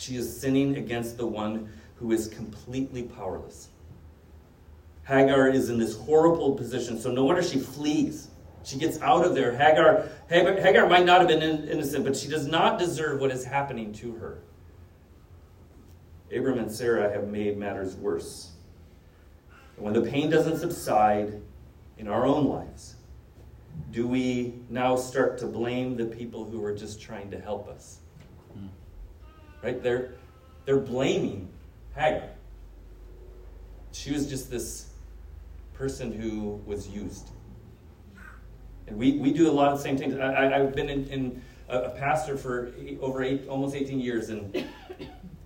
She 0.03 0.17
is 0.17 0.37
sinning 0.41 0.79
against 0.79 1.17
the 1.17 1.29
one 1.29 1.73
who 1.95 2.11
is 2.11 2.27
completely 2.27 3.05
powerless. 3.05 3.69
Hagar 5.05 5.49
is 5.49 5.71
in 5.71 5.79
this 5.79 5.97
horrible 5.97 6.57
position, 6.57 6.99
so 6.99 7.13
no 7.13 7.25
wonder 7.25 7.41
she 7.41 7.61
flees. 7.61 8.27
She 8.65 8.79
gets 8.79 9.01
out 9.01 9.25
of 9.25 9.37
there. 9.37 9.57
Hagar, 9.57 10.09
Hagar, 10.29 10.61
Hagar 10.61 10.89
might 10.89 11.07
not 11.07 11.21
have 11.21 11.29
been 11.29 11.69
innocent, 11.69 12.05
but 12.05 12.17
she 12.17 12.27
does 12.27 12.49
not 12.49 12.81
deserve 12.81 13.21
what 13.21 13.31
is 13.31 13.45
happening 13.45 13.93
to 13.95 14.17
her. 14.17 14.39
Abram 16.37 16.59
and 16.59 16.73
Sarah 16.73 17.09
have 17.13 17.29
made 17.29 17.57
matters 17.57 17.95
worse. 17.95 18.51
And 19.77 19.85
when 19.85 19.95
the 19.95 20.03
pain 20.03 20.31
doesn't 20.31 20.59
subside 20.59 21.41
in 21.97 22.09
our 22.09 22.27
own 22.27 22.49
lives, 22.49 22.97
do 23.93 24.09
we 24.09 24.55
now 24.69 24.97
start 24.97 25.39
to 25.39 25.47
blame 25.47 25.97
the 25.97 26.07
people 26.07 26.45
who 26.45 26.65
are 26.65 26.75
just 26.75 27.01
trying 27.01 27.31
to 27.31 27.39
help 27.39 27.69
us? 27.69 28.02
Right? 29.63 29.83
They're, 29.83 30.15
they're 30.65 30.81
blaming 30.81 31.49
Hagar. 31.95 32.29
She 33.93 34.13
was 34.13 34.29
just 34.29 34.51
this 34.51 34.89
person 35.75 36.13
who 36.13 36.61
was 36.67 36.89
used. 36.89 37.31
And 38.87 38.97
we, 38.97 39.19
we 39.19 39.33
do 39.33 39.51
a 39.51 39.53
lot 39.53 39.73
of 39.73 39.79
the 39.79 39.85
same 39.85 39.97
things. 39.97 40.17
I, 40.17 40.59
have 40.59 40.75
been 40.75 40.89
in, 40.89 41.07
in 41.09 41.43
a, 41.69 41.79
a, 41.79 41.91
pastor 41.91 42.37
for 42.37 42.73
eight, 42.79 42.99
over 43.01 43.23
eight, 43.23 43.47
almost 43.49 43.75
18 43.75 44.01
years, 44.01 44.29
and 44.31 44.55
it, 44.55 44.67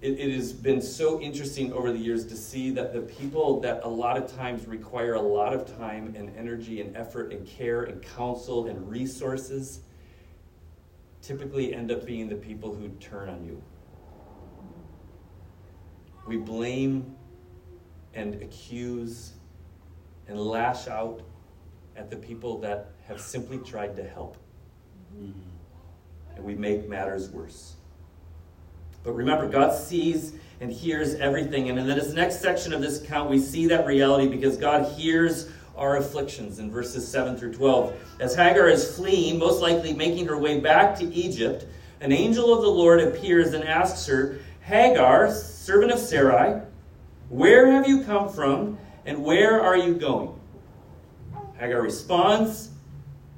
it 0.01 0.35
has 0.35 0.53
been 0.53 0.81
so 0.81 1.21
interesting 1.21 1.73
over 1.73 1.93
the 1.93 1.99
years 1.99 2.27
to 2.27 2.37
see 2.37 2.71
that 2.71 2.93
the 2.93 3.01
people 3.01 3.61
that 3.61 3.81
a 3.85 3.89
lot 3.89 4.17
of 4.17 4.35
times 4.35 4.67
require 4.67 5.15
a 5.15 5.21
lot 5.21 5.53
of 5.53 5.77
time 5.79 6.15
and 6.17 6.35
energy 6.37 6.81
and 6.81 6.97
effort 6.97 7.33
and 7.33 7.47
care 7.47 7.85
and 7.85 8.03
counsel 8.03 8.67
and 8.67 8.89
resources 8.89 9.81
typically 11.23 11.75
end 11.75 11.91
up 11.91 12.07
being 12.07 12.29
the 12.29 12.37
people 12.37 12.75
who 12.75 12.89
turn 13.01 13.29
on 13.29 13.45
you. 13.45 13.61
We 16.27 16.37
blame 16.37 17.15
and 18.15 18.43
accuse 18.43 19.33
and 20.29 20.39
lash 20.41 20.89
out 20.89 21.23
at 21.97 22.11
the 22.11 22.17
people 22.17 22.59
that 22.61 22.91
have 23.07 23.21
simply 23.21 23.59
tried 23.59 23.97
to 23.97 24.03
help. 24.03 24.37
And 26.37 26.45
we 26.45 26.55
make 26.55 26.89
matters 26.89 27.31
worse. 27.31 27.77
But 29.05 29.13
remember, 29.13 29.49
God 29.49 29.73
sees 29.73 30.35
and 30.61 30.73
hears 30.73 31.15
everything. 31.15 31.71
And 31.71 31.79
in 31.79 31.87
this 31.87 32.13
next 32.13 32.41
section 32.41 32.73
of 32.73 32.81
this 32.81 33.03
account, 33.03 33.31
we 33.31 33.39
see 33.39 33.67
that 33.69 33.87
reality 33.87 34.29
because 34.29 34.57
God 34.57 34.93
hears 34.93 35.49
our 35.77 35.99
afflictions 35.99 36.59
in 36.59 36.71
verses 36.71 37.07
7 37.07 37.37
through 37.37 37.53
12. 37.53 37.95
As 38.19 38.35
Hagar 38.35 38.69
is 38.69 38.97
fleeing, 38.97 39.39
most 39.39 39.61
likely 39.61 39.93
making 39.93 40.27
her 40.27 40.39
way 40.39 40.59
back 40.59 40.99
to 40.99 41.05
Egypt, 41.13 41.67
an 42.01 42.13
angel 42.13 42.53
of 42.53 42.63
the 42.63 42.69
Lord 42.69 43.01
appears 43.01 43.55
and 43.55 43.63
asks 43.65 44.07
her, 44.07 44.39
Hagar, 44.67 45.31
servant 45.31 45.93
of 45.93 46.01
Sarai, 46.01 46.61
where 47.29 47.71
have 47.71 47.87
you 47.87 48.03
come 48.03 48.29
from 48.29 48.77
and 49.05 49.25
where 49.25 49.61
are 49.61 49.77
you 49.77 49.95
going? 49.95 50.35
Hagar 51.57 51.81
responds, 51.81 52.71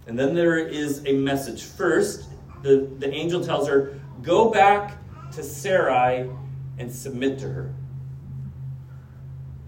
and 0.07 0.19
then 0.19 0.35
there 0.35 0.57
is 0.57 1.05
a 1.05 1.13
message. 1.13 1.65
First, 1.65 2.31
the, 2.63 2.89
the 2.99 3.13
angel 3.13 3.45
tells 3.45 3.69
her, 3.69 4.01
Go 4.23 4.49
back 4.49 4.97
to 5.33 5.43
Sarai 5.43 6.31
and 6.79 6.91
submit 6.91 7.39
to 7.41 7.49
her. 7.51 7.75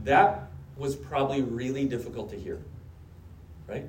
That 0.05 0.51
was 0.79 0.97
probably 0.97 1.43
really 1.43 1.85
difficult 1.85 2.31
to 2.31 2.37
hear, 2.37 2.63
right? 3.67 3.85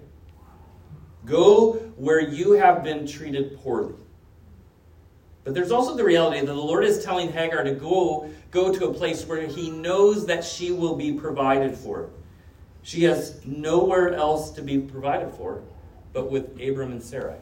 Go 1.26 1.76
where 1.96 2.20
you 2.20 2.52
have 2.52 2.84
been 2.84 3.08
treated 3.08 3.58
poorly. 3.62 3.96
But 5.44 5.54
there's 5.54 5.72
also 5.72 5.96
the 5.96 6.04
reality 6.04 6.40
that 6.40 6.46
the 6.46 6.54
Lord 6.54 6.84
is 6.84 7.04
telling 7.04 7.32
Hagar 7.32 7.64
to 7.64 7.74
go, 7.74 8.30
go 8.52 8.74
to 8.74 8.86
a 8.88 8.94
place 8.94 9.26
where 9.26 9.48
he 9.48 9.72
knows 9.72 10.26
that 10.28 10.44
she 10.44 10.72
will 10.72 10.96
be 10.96 11.14
provided 11.14 11.76
for. 11.76 12.10
She 12.84 13.04
has 13.04 13.44
nowhere 13.46 14.14
else 14.14 14.52
to 14.52 14.62
be 14.62 14.80
provided 14.80 15.34
for 15.34 15.64
but 16.14 16.30
with 16.32 16.60
Abram 16.62 16.92
and 16.92 17.02
Sarai. 17.02 17.38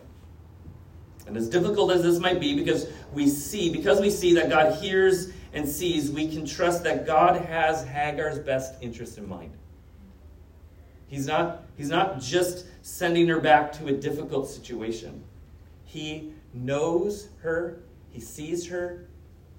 And 1.28 1.38
as 1.38 1.50
difficult 1.50 1.92
as 1.92 2.02
this 2.02 2.20
might 2.20 2.40
be, 2.40 2.56
because 2.56 2.88
we 3.14 3.28
see, 3.28 3.72
because 3.72 4.02
we 4.02 4.10
see 4.10 4.34
that 4.36 4.50
God 4.50 4.76
hears 4.82 5.32
and 5.54 5.68
sees, 5.68 6.12
we 6.12 6.28
can 6.28 6.46
trust 6.46 6.84
that 6.84 7.06
God 7.06 7.42
has 7.42 7.84
Hagar's 7.86 8.40
best 8.40 8.76
interest 8.82 9.18
in 9.18 9.28
mind. 9.28 9.52
He's 11.08 11.26
not, 11.26 11.64
he's 11.78 11.90
not 11.90 12.20
just 12.20 12.66
sending 12.82 13.28
her 13.28 13.40
back 13.40 13.72
to 13.74 13.88
a 13.88 13.92
difficult 13.92 14.48
situation. 14.48 15.24
He 15.86 16.34
knows 16.54 17.30
her, 17.42 17.80
he 18.12 18.20
sees 18.20 18.68
her, 18.68 19.08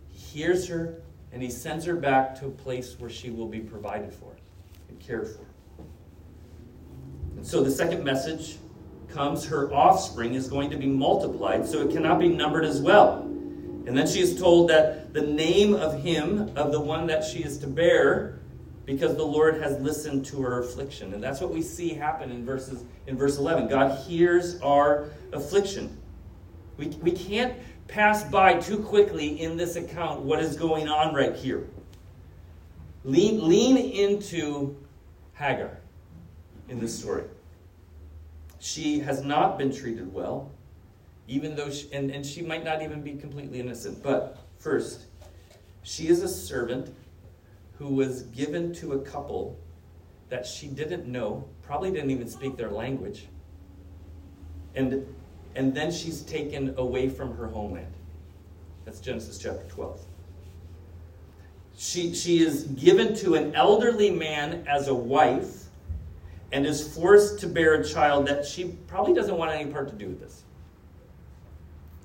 he 0.08 0.18
hears 0.18 0.66
her, 0.68 1.02
and 1.32 1.42
he 1.42 1.50
sends 1.50 1.84
her 1.84 1.96
back 1.96 2.38
to 2.40 2.46
a 2.46 2.50
place 2.50 2.98
where 2.98 3.10
she 3.10 3.30
will 3.30 3.46
be 3.46 3.60
provided 3.60 4.12
for 4.12 4.36
and 4.88 4.98
cared 4.98 5.28
for. 5.28 5.44
And 7.36 7.46
so 7.46 7.62
the 7.62 7.70
second 7.70 8.04
message 8.04 8.58
comes, 9.08 9.44
her 9.46 9.72
offspring 9.72 10.34
is 10.34 10.48
going 10.48 10.70
to 10.70 10.76
be 10.76 10.86
multiplied, 10.86 11.66
so 11.66 11.80
it 11.80 11.92
cannot 11.92 12.18
be 12.18 12.28
numbered 12.28 12.64
as 12.64 12.80
well. 12.80 13.22
And 13.86 13.96
then 13.96 14.06
she 14.06 14.20
is 14.20 14.38
told 14.38 14.68
that 14.70 15.12
the 15.14 15.22
name 15.22 15.74
of 15.74 16.02
him, 16.02 16.50
of 16.56 16.70
the 16.70 16.80
one 16.80 17.06
that 17.06 17.24
she 17.24 17.42
is 17.42 17.58
to 17.58 17.66
bear, 17.66 18.38
because 18.84 19.16
the 19.16 19.24
Lord 19.24 19.60
has 19.62 19.80
listened 19.80 20.26
to 20.26 20.42
her 20.42 20.60
affliction. 20.60 21.14
And 21.14 21.22
that's 21.22 21.40
what 21.40 21.50
we 21.52 21.62
see 21.62 21.90
happen 21.90 22.30
in 22.30 22.44
verses 22.44 22.84
in 23.06 23.16
verse 23.16 23.38
11. 23.38 23.68
God 23.68 23.98
hears 24.06 24.60
our 24.60 25.08
affliction. 25.32 25.96
We, 26.76 26.88
we 27.02 27.12
can't 27.12 27.54
pass 27.90 28.24
by 28.24 28.55
too 28.55 28.79
quickly 28.79 29.40
in 29.40 29.57
this 29.57 29.76
account 29.76 30.20
what 30.20 30.40
is 30.40 30.57
going 30.57 30.88
on 30.88 31.14
right 31.14 31.35
here. 31.35 31.66
Lean, 33.05 33.46
lean 33.48 33.76
into 33.76 34.76
Hagar 35.35 35.79
in 36.68 36.79
this 36.79 36.96
story. 36.96 37.24
She 38.61 39.00
has 39.00 39.24
not 39.24 39.59
been 39.59 39.74
treated 39.74 40.12
well, 40.12 40.50
even 41.26 41.57
though, 41.57 41.70
she, 41.70 41.92
and, 41.92 42.11
and 42.11 42.24
she 42.24 42.42
might 42.42 42.64
not 42.64 42.83
even 42.83 43.03
be 43.03 43.14
completely 43.14 43.59
innocent. 43.59 44.03
But 44.03 44.38
first, 44.59 45.07
she 45.83 46.09
is 46.09 46.22
a 46.22 46.29
servant 46.29 46.94
who 47.79 47.88
was 47.88 48.22
given 48.22 48.74
to 48.74 48.92
a 48.92 48.98
couple 49.00 49.59
that 50.29 50.46
she 50.46 50.68
didn't 50.68 51.07
know, 51.07 51.48
probably 51.62 51.90
didn't 51.90 52.11
even 52.11 52.29
speak 52.29 52.57
their 52.57 52.70
language. 52.70 53.26
And, 54.74 55.07
and 55.54 55.74
then 55.74 55.90
she's 55.90 56.22
taken 56.22 56.74
away 56.78 57.08
from 57.08 57.36
her 57.36 57.46
homeland. 57.46 57.92
That's 58.84 59.00
Genesis 59.00 59.38
chapter 59.38 59.64
12. 59.68 60.00
She, 61.76 62.14
she 62.14 62.44
is 62.44 62.64
given 62.64 63.14
to 63.16 63.34
an 63.34 63.54
elderly 63.54 64.10
man 64.10 64.64
as 64.68 64.88
a 64.88 64.94
wife 64.94 65.64
and 66.52 66.66
is 66.66 66.94
forced 66.94 67.38
to 67.40 67.46
bear 67.46 67.74
a 67.74 67.84
child 67.84 68.26
that 68.26 68.44
she 68.44 68.76
probably 68.86 69.14
doesn't 69.14 69.36
want 69.36 69.52
any 69.52 69.70
part 69.70 69.88
to 69.88 69.94
do 69.94 70.06
with 70.06 70.20
this. 70.20 70.42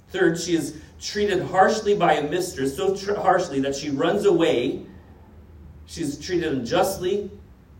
Third, 0.09 0.39
she 0.39 0.55
is 0.55 0.79
treated 1.01 1.41
harshly 1.43 1.95
by 1.95 2.13
a 2.13 2.29
mistress, 2.29 2.75
so 2.75 2.95
tr- 2.95 3.15
harshly 3.15 3.59
that 3.61 3.75
she 3.75 3.89
runs 3.89 4.25
away. 4.25 4.85
She's 5.87 6.17
treated 6.17 6.53
unjustly, 6.53 7.29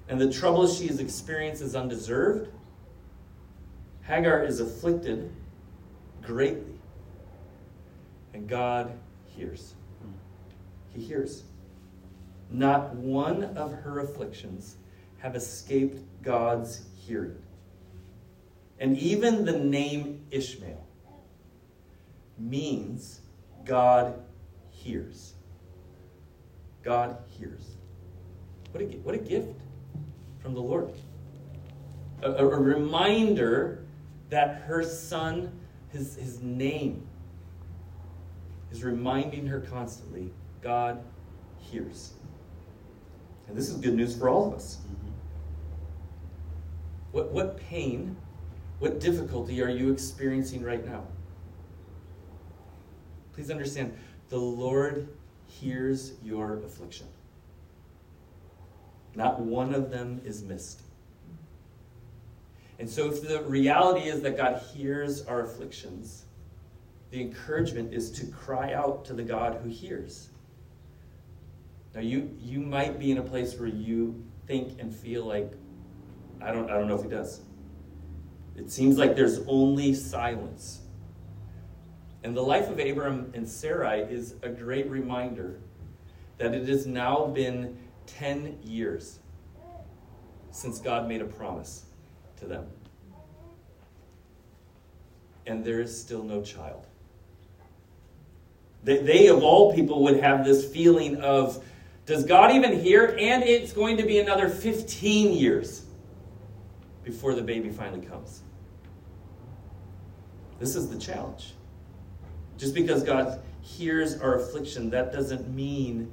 and 0.10 0.20
the 0.20 0.32
trouble 0.32 0.68
she 0.68 0.88
has 0.88 1.00
experienced 1.00 1.62
is 1.62 1.76
undeserved. 1.76 2.50
Hagar 4.02 4.44
is 4.44 4.60
afflicted 4.60 5.32
greatly, 6.26 6.80
and 8.34 8.48
God 8.48 8.98
hears. 9.26 9.76
He 10.94 11.02
hears. 11.02 11.44
Not 12.52 12.96
one 12.96 13.44
of 13.44 13.74
her 13.74 14.00
afflictions 14.00 14.78
have 15.20 15.36
escaped 15.36 16.00
God's 16.22 16.82
hearing. 16.96 17.38
And 18.80 18.98
even 18.98 19.46
the 19.46 19.58
name 19.58 20.26
Ishmael 20.32 20.86
means 22.38 23.22
God 23.64 24.22
hears. 24.70 25.34
God 26.84 27.18
hears. 27.28 27.76
What 28.72 28.84
a, 28.84 28.86
what 28.86 29.16
a 29.16 29.20
gift 29.20 29.60
from 30.40 30.54
the 30.54 30.62
Lord. 30.62 30.92
A, 32.22 32.32
a, 32.32 32.48
a 32.48 32.60
reminder 32.60 33.86
that 34.30 34.64
her 34.66 34.84
son, 34.84 35.52
his, 35.92 36.16
his 36.16 36.42
name, 36.42 37.08
is 38.72 38.84
reminding 38.84 39.48
her 39.48 39.60
constantly 39.62 40.32
God 40.62 41.04
hears. 41.58 42.14
And 43.48 43.58
this 43.58 43.70
is 43.70 43.78
good 43.78 43.96
news 43.96 44.18
for 44.18 44.30
all 44.30 44.48
of 44.48 44.54
us. 44.54 44.78
Mm-hmm. 44.78 45.12
What, 47.12 47.32
what 47.32 47.58
pain, 47.58 48.18
what 48.80 49.00
difficulty 49.00 49.62
are 49.62 49.70
you 49.70 49.92
experiencing 49.92 50.64
right 50.64 50.86
now? 50.86 51.04
please 53.36 53.52
understand 53.52 53.96
the 54.30 54.38
Lord 54.38 55.10
hears 55.46 56.14
your 56.24 56.60
affliction. 56.64 57.08
Not 59.14 59.42
one 59.42 59.76
of 59.76 59.92
them 59.92 60.22
is 60.26 60.42
missed. 60.42 60.82
And 62.78 62.90
so, 62.90 63.08
if 63.08 63.22
the 63.22 63.42
reality 63.44 64.10
is 64.10 64.22
that 64.22 64.36
God 64.36 64.62
hears 64.74 65.26
our 65.26 65.44
afflictions, 65.46 66.26
the 67.12 67.22
encouragement 67.22 67.94
is 67.94 68.12
to 68.12 68.26
cry 68.28 68.74
out 68.74 69.06
to 69.06 69.14
the 69.14 69.24
God 69.24 69.60
who 69.64 69.70
hears. 69.70 70.30
Now, 71.94 72.02
you, 72.02 72.36
you 72.42 72.60
might 72.60 73.00
be 73.00 73.12
in 73.12 73.20
a 73.20 73.24
place 73.24 73.58
where 73.58 73.70
you 73.70 74.22
think 74.48 74.82
and 74.82 74.94
feel 74.94 75.26
like, 75.26 75.54
I 76.42 76.52
don't, 76.52 76.70
I 76.70 76.74
don't 76.74 76.90
know 76.90 76.96
if 76.96 77.04
He 77.04 77.10
does. 77.10 77.42
It 78.58 78.70
seems 78.70 78.98
like 78.98 79.16
there's 79.16 79.40
only 79.48 79.94
silence. 79.94 80.82
And 82.24 82.36
the 82.36 82.42
life 82.42 82.70
of 82.70 82.80
Abram 82.80 83.32
and 83.34 83.48
Sarai 83.48 84.02
is 84.02 84.36
a 84.42 84.50
great 84.50 84.90
reminder 84.90 85.62
that 86.38 86.54
it 86.54 86.68
has 86.68 86.86
now 86.86 87.28
been 87.28 87.78
10 88.08 88.60
years 88.62 89.20
since 90.52 90.80
God 90.80 91.08
made 91.08 91.22
a 91.22 91.26
promise 91.26 91.85
to 92.46 92.54
them. 92.54 92.68
And 95.48 95.64
there 95.64 95.80
is 95.80 96.00
still 96.00 96.24
no 96.24 96.42
child. 96.42 96.88
They, 98.84 99.00
they, 99.00 99.28
of 99.28 99.44
all 99.44 99.74
people, 99.74 100.04
would 100.04 100.20
have 100.20 100.46
this 100.46 100.66
feeling 100.72 101.18
of, 101.18 101.64
does 102.06 102.26
God 102.26 102.52
even 102.52 102.80
hear? 102.80 103.16
And 103.20 103.44
it's 103.44 103.74
going 103.74 103.98
to 103.98 104.04
be 104.04 104.20
another 104.20 104.50
15 104.50 105.34
years 105.34 105.86
before 107.04 107.34
the 107.34 107.42
baby 107.42 107.70
finally 107.70 108.06
comes. 108.06 108.42
This 110.60 110.76
is 110.76 110.90
the 110.90 110.98
challenge. 110.98 111.54
Just 112.58 112.74
because 112.74 113.04
God 113.04 113.42
hears 113.62 114.20
our 114.20 114.36
affliction, 114.36 114.90
that 114.92 115.12
doesn't 115.12 115.54
mean 115.54 116.12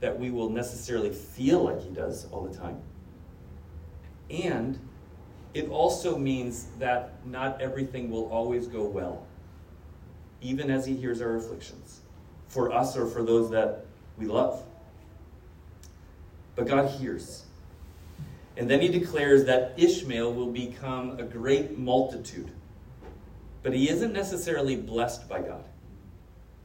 that 0.00 0.18
we 0.18 0.30
will 0.30 0.48
necessarily 0.48 1.10
feel 1.10 1.62
like 1.62 1.80
He 1.80 1.90
does 1.90 2.26
all 2.30 2.42
the 2.42 2.56
time. 2.56 2.80
And 4.30 4.78
it 5.54 5.68
also 5.68 6.16
means 6.16 6.66
that 6.78 7.14
not 7.26 7.60
everything 7.60 8.10
will 8.10 8.30
always 8.30 8.66
go 8.66 8.84
well, 8.84 9.26
even 10.40 10.70
as 10.70 10.86
He 10.86 10.96
hears 10.96 11.20
our 11.20 11.36
afflictions, 11.36 12.00
for 12.48 12.72
us 12.72 12.96
or 12.96 13.06
for 13.06 13.22
those 13.22 13.50
that 13.50 13.84
we 14.18 14.26
love. 14.26 14.62
But 16.56 16.66
God 16.66 16.90
hears. 16.90 17.44
And 18.56 18.68
then 18.68 18.80
He 18.80 18.88
declares 18.88 19.44
that 19.44 19.74
Ishmael 19.76 20.32
will 20.32 20.52
become 20.52 21.18
a 21.18 21.22
great 21.22 21.78
multitude. 21.78 22.50
But 23.62 23.72
he 23.72 23.88
isn't 23.88 24.12
necessarily 24.12 24.76
blessed 24.76 25.28
by 25.28 25.40
God. 25.40 25.64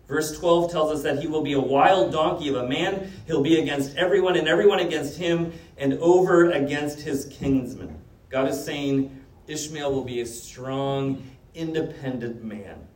Verse 0.08 0.38
12 0.38 0.71
tells 0.71 0.91
us 0.91 1.04
that 1.04 1.19
he 1.19 1.28
will 1.28 1.43
be 1.43 1.54
a 1.54 1.60
wild 1.60 2.12
donkey 2.12 2.47
of 2.50 2.56
a 2.56 2.67
man. 2.67 3.12
He'll 3.28 3.43
be 3.43 3.60
against 3.60 3.95
everyone 3.97 4.38
and 4.38 4.47
everyone 4.47 4.80
against 4.80 5.17
him 5.17 5.52
and 5.78 5.93
over 5.95 6.52
against 6.52 7.02
his 7.02 7.26
kinsmen. 7.26 8.02
God 8.30 8.50
is 8.50 8.63
saying 8.63 9.24
Ishmael 9.48 9.94
will 9.94 10.04
be 10.04 10.22
a 10.22 10.26
strong, 10.26 11.24
independent 11.54 12.44
man. 12.44 12.88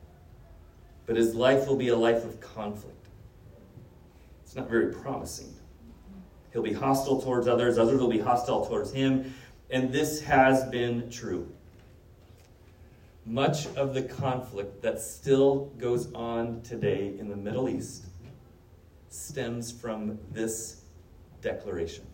But 1.06 1.15
his 1.15 1.36
life 1.36 1.67
will 1.67 1.76
be 1.76 1.89
a 1.89 1.96
life 1.96 2.24
of 2.24 2.39
conflict. 2.39 3.08
It's 4.44 4.56
not 4.56 4.70
very 4.70 4.94
promising. 4.94 5.54
He'll 6.52 6.62
be 6.62 6.74
hostile 6.74 7.22
towards 7.22 7.48
others, 7.48 7.78
others 7.78 8.00
will 8.00 8.10
be 8.10 8.20
hostile 8.20 8.65
towards 8.65 8.91
him. 8.91 9.34
And 9.70 9.91
this 9.91 10.22
has 10.22 10.65
been 10.65 11.10
true 11.10 11.50
much 13.26 13.67
of 13.76 13.94
the 13.94 14.02
conflict 14.02 14.82
that 14.82 15.00
still 15.00 15.72
goes 15.78 16.12
on 16.13 16.62
today 16.63 17.13
in 17.20 17.30
the 17.30 17.36
Middle 17.36 17.70
East 17.70 18.06
stems 19.10 19.72
from 19.72 20.17
this 20.32 20.82
declaration. 21.41 22.06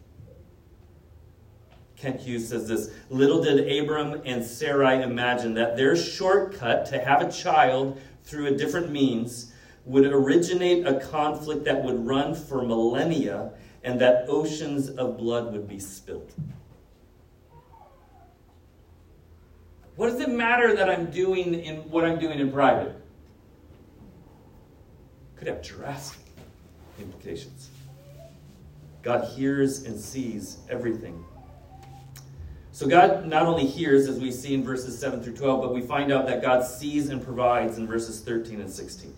Kent 1.98 2.22
Hughes 2.22 2.48
says 2.50 2.68
this 2.68 2.92
Little 3.10 3.44
did 3.44 3.60
Abram 3.80 4.22
and 4.24 4.44
Sarai 4.44 5.02
imagine 5.02 5.54
that 5.56 5.76
their 5.76 5.96
shortcut 5.96 6.86
to 6.88 7.00
have 7.00 7.22
a 7.22 7.32
child 7.32 8.00
through 8.24 8.48
a 8.48 8.52
different 8.52 8.92
means 8.92 9.52
would 9.86 10.06
originate 10.06 10.86
a 10.86 11.00
conflict 11.00 11.64
that 11.66 11.84
would 11.84 12.06
run 12.06 12.36
for 12.36 12.62
millennia 12.62 13.52
and 13.84 14.00
that 14.02 14.26
oceans 14.28 14.90
of 14.90 15.18
blood 15.18 15.54
would 15.54 15.68
be 15.68 15.80
spilled. 15.80 16.34
What 19.96 20.12
does 20.12 20.20
it 20.20 20.30
matter 20.30 20.76
that 20.76 20.90
I'm 20.90 21.10
doing 21.10 21.56
in 21.56 21.78
what 21.90 22.06
I'm 22.06 22.20
doing 22.20 22.40
in 22.40 22.52
private? 22.52 22.94
Could 25.38 25.48
have 25.48 25.64
drastic 25.64 26.20
implications. 27.00 27.70
God 29.02 29.26
hears 29.36 29.86
and 29.86 30.00
sees 30.00 30.58
everything. 30.70 31.24
So 32.78 32.86
God 32.88 33.26
not 33.26 33.48
only 33.48 33.66
hears, 33.66 34.08
as 34.08 34.20
we 34.20 34.32
see 34.32 34.54
in 34.54 34.64
verses 34.64 35.00
7 35.00 35.24
through 35.24 35.36
12, 35.36 35.62
but 35.62 35.74
we 35.74 35.82
find 35.82 36.12
out 36.12 36.28
that 36.28 36.44
God 36.44 36.64
sees 36.64 37.10
and 37.10 37.20
provides 37.20 37.80
in 37.80 37.88
verses 37.88 38.20
13 38.20 38.62
and 38.62 38.70
16. 38.70 39.16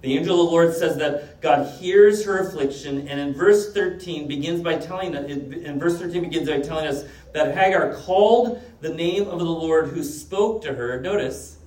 The 0.00 0.18
angel 0.18 0.40
of 0.40 0.46
the 0.46 0.50
Lord 0.50 0.74
says 0.74 0.96
that 0.96 1.40
God 1.40 1.78
hears 1.78 2.24
her 2.24 2.38
affliction, 2.38 3.06
and 3.06 3.20
in 3.20 3.34
verse 3.34 3.72
13 3.72 4.26
begins 4.26 4.62
by 4.62 4.78
telling 4.78 5.14
in 5.14 5.78
verse 5.78 5.96
13 5.96 6.22
begins 6.22 6.48
by 6.48 6.58
telling 6.58 6.88
us 6.88 7.04
that 7.32 7.56
Hagar 7.56 7.94
called 7.94 8.60
the 8.80 8.92
name 8.92 9.28
of 9.28 9.38
the 9.38 9.44
Lord 9.44 9.90
who 9.90 10.02
spoke 10.02 10.60
to 10.62 10.74
her. 10.74 11.00
Notice 11.00 11.58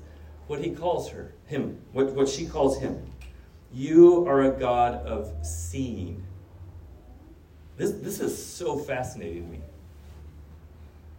what 0.48 0.60
he 0.60 0.72
calls 0.72 1.10
her, 1.12 1.34
him, 1.46 1.80
what, 1.94 2.12
what 2.12 2.28
she 2.28 2.46
calls 2.46 2.78
him. 2.82 3.10
You 3.72 4.28
are 4.28 4.42
a 4.42 4.52
God 4.52 4.96
of 5.06 5.32
seeing. 5.46 6.26
This, 7.78 7.92
this 7.92 8.20
is 8.20 8.38
so 8.38 8.78
fascinating 8.78 9.46
to 9.46 9.50
me. 9.50 9.62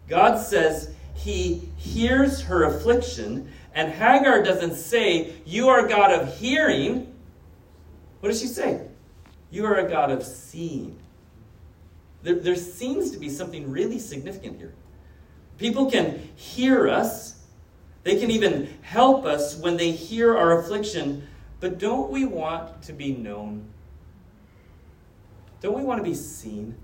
God 0.07 0.37
says 0.37 0.93
he 1.15 1.69
hears 1.75 2.41
her 2.41 2.63
affliction, 2.63 3.51
and 3.73 3.91
Hagar 3.91 4.43
doesn't 4.43 4.75
say, 4.75 5.33
You 5.45 5.69
are 5.69 5.87
God 5.87 6.11
of 6.11 6.37
hearing. 6.37 7.13
What 8.19 8.29
does 8.29 8.39
she 8.39 8.47
say? 8.47 8.87
You 9.51 9.65
are 9.65 9.75
a 9.75 9.89
God 9.89 10.11
of 10.11 10.23
seeing. 10.23 10.97
There, 12.23 12.35
there 12.35 12.55
seems 12.55 13.11
to 13.11 13.17
be 13.17 13.29
something 13.29 13.69
really 13.71 13.99
significant 13.99 14.57
here. 14.57 14.73
People 15.57 15.89
can 15.89 16.19
hear 16.35 16.87
us, 16.87 17.43
they 18.03 18.19
can 18.19 18.31
even 18.31 18.69
help 18.81 19.25
us 19.25 19.57
when 19.57 19.75
they 19.75 19.91
hear 19.91 20.37
our 20.37 20.59
affliction, 20.59 21.27
but 21.59 21.79
don't 21.79 22.09
we 22.11 22.25
want 22.25 22.81
to 22.83 22.93
be 22.93 23.11
known? 23.13 23.65
Don't 25.61 25.75
we 25.75 25.83
want 25.83 25.99
to 25.99 26.03
be 26.03 26.13
seen 26.13 26.75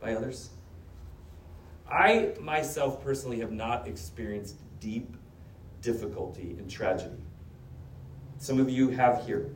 by 0.00 0.14
others? 0.14 0.50
I 1.90 2.34
myself 2.40 3.02
personally 3.02 3.40
have 3.40 3.52
not 3.52 3.86
experienced 3.88 4.56
deep 4.80 5.16
difficulty 5.80 6.56
and 6.58 6.70
tragedy. 6.70 7.22
Some 8.38 8.60
of 8.60 8.68
you 8.68 8.90
have 8.90 9.24
here. 9.24 9.54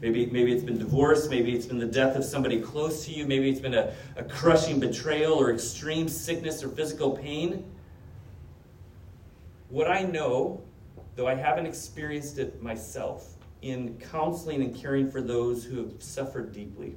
Maybe, 0.00 0.26
maybe 0.26 0.52
it's 0.52 0.62
been 0.62 0.78
divorce, 0.78 1.28
maybe 1.28 1.54
it's 1.54 1.64
been 1.64 1.78
the 1.78 1.86
death 1.86 2.16
of 2.16 2.24
somebody 2.24 2.60
close 2.60 3.06
to 3.06 3.12
you, 3.12 3.26
maybe 3.26 3.48
it's 3.48 3.60
been 3.60 3.74
a, 3.74 3.94
a 4.16 4.24
crushing 4.24 4.78
betrayal 4.78 5.32
or 5.32 5.50
extreme 5.50 6.06
sickness 6.06 6.62
or 6.62 6.68
physical 6.68 7.16
pain. 7.16 7.64
What 9.70 9.90
I 9.90 10.02
know, 10.02 10.62
though 11.14 11.26
I 11.26 11.34
haven't 11.34 11.64
experienced 11.64 12.38
it 12.38 12.62
myself, 12.62 13.36
in 13.62 13.98
counseling 13.98 14.62
and 14.62 14.76
caring 14.76 15.10
for 15.10 15.22
those 15.22 15.64
who 15.64 15.78
have 15.78 16.02
suffered 16.02 16.52
deeply, 16.52 16.96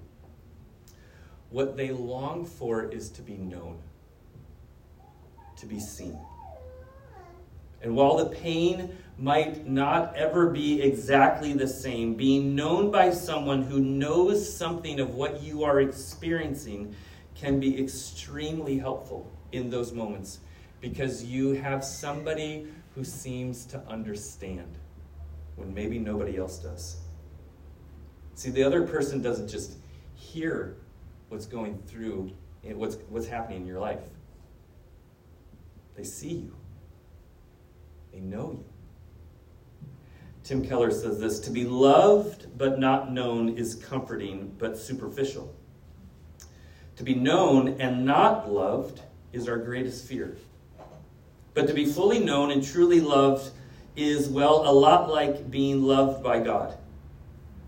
what 1.51 1.77
they 1.77 1.91
long 1.91 2.45
for 2.45 2.91
is 2.91 3.10
to 3.12 3.21
be 3.21 3.38
known, 3.38 3.79
to 5.60 5.65
be 5.65 5.80
seen. 5.80 6.17
And 7.82 7.95
while 7.95 8.17
the 8.17 8.26
pain 8.26 8.98
might 9.17 9.67
not 9.67 10.15
ever 10.15 10.50
be 10.50 10.82
exactly 10.82 11.54
the 11.54 11.67
same, 11.67 12.15
being 12.15 12.56
known 12.56 12.91
by 12.91 13.12
someone 13.12 13.63
who 13.63 13.80
knows 13.80 14.58
something 14.58 15.00
of 15.00 15.15
what 15.15 15.41
you 15.41 15.63
are 15.63 15.82
experiencing 15.82 16.95
can 17.36 17.60
be 17.60 17.82
extremely 17.82 18.78
helpful 18.78 19.30
in 19.52 19.69
those 19.69 19.93
moments 19.93 20.39
because 20.82 21.24
you 21.24 21.52
have 21.52 21.84
somebody 21.84 22.67
who 22.95 23.04
seems 23.04 23.65
to 23.65 23.80
understand 23.88 24.78
when 25.56 25.74
maybe 25.74 26.00
nobody 26.00 26.38
else 26.38 26.60
does. 26.60 26.98
See, 28.36 28.50
the 28.50 28.63
other 28.63 28.88
person 28.88 29.22
doesn't 29.22 29.50
just 29.50 29.78
hear 30.15 30.78
what's 31.28 31.45
going 31.45 31.78
through, 31.88 32.32
what's, 32.63 32.95
what's 33.10 33.28
happening 33.28 33.62
in 33.62 33.67
your 33.67 33.80
life, 33.80 34.00
they 35.99 36.05
see 36.05 36.29
you. 36.29 36.55
They 38.13 38.21
know 38.21 38.51
you. 38.53 38.63
Tim 40.45 40.65
Keller 40.65 40.91
says 40.91 41.19
this 41.19 41.41
To 41.41 41.51
be 41.51 41.65
loved 41.65 42.57
but 42.57 42.79
not 42.79 43.12
known 43.12 43.57
is 43.57 43.75
comforting 43.75 44.55
but 44.57 44.77
superficial. 44.77 45.53
To 46.95 47.03
be 47.03 47.15
known 47.15 47.81
and 47.81 48.05
not 48.05 48.49
loved 48.49 49.01
is 49.33 49.49
our 49.49 49.57
greatest 49.57 50.07
fear. 50.07 50.38
But 51.53 51.67
to 51.67 51.73
be 51.73 51.85
fully 51.85 52.19
known 52.19 52.51
and 52.51 52.63
truly 52.63 53.01
loved 53.01 53.51
is, 53.97 54.29
well, 54.29 54.69
a 54.69 54.71
lot 54.71 55.09
like 55.09 55.51
being 55.51 55.83
loved 55.83 56.23
by 56.23 56.39
God. 56.39 56.77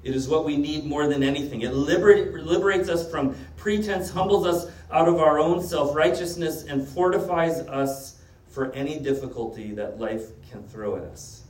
It 0.05 0.15
is 0.15 0.29
what 0.29 0.45
we 0.45 0.55
need 0.55 0.85
more 0.85 1.07
than 1.07 1.21
anything. 1.21 1.63
It 1.63 1.73
liberates 1.73 2.87
us 2.87 3.11
from 3.11 3.35
pretense, 3.57 4.09
humbles 4.09 4.47
us 4.47 4.71
out 4.89 5.09
of 5.09 5.17
our 5.17 5.37
own 5.37 5.61
self 5.61 5.93
righteousness, 5.93 6.63
and 6.63 6.87
fortifies 6.87 7.59
us 7.59 8.20
for 8.51 8.71
any 8.73 8.99
difficulty 8.99 9.71
that 9.71 9.99
life 9.99 10.27
can 10.51 10.61
throw 10.63 10.97
at 10.97 11.03
us. 11.03 11.43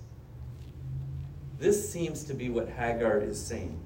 This 1.60 1.92
seems 1.92 2.24
to 2.26 2.34
be 2.34 2.50
what 2.50 2.70
Hagar 2.70 3.20
is 3.20 3.44
saying. 3.44 3.80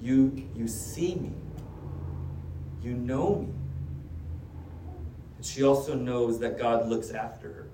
You, 0.00 0.48
you 0.56 0.66
see 0.66 1.16
me, 1.16 1.32
you 2.82 2.94
know 2.94 3.36
me. 3.36 3.48
And 5.36 5.46
she 5.46 5.64
also 5.64 5.94
knows 5.94 6.38
that 6.40 6.58
God 6.58 6.88
looks 6.88 7.10
after 7.10 7.52
her. 7.52 7.66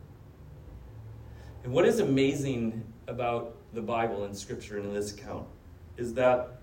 And 1.64 1.72
what 1.72 1.84
is 1.84 2.00
amazing 2.00 2.82
about 3.06 3.56
the 3.74 3.82
Bible 3.82 4.24
and 4.24 4.36
Scripture 4.36 4.78
in 4.78 4.92
this 4.92 5.12
account 5.12 5.46
is 5.98 6.14
that 6.14 6.60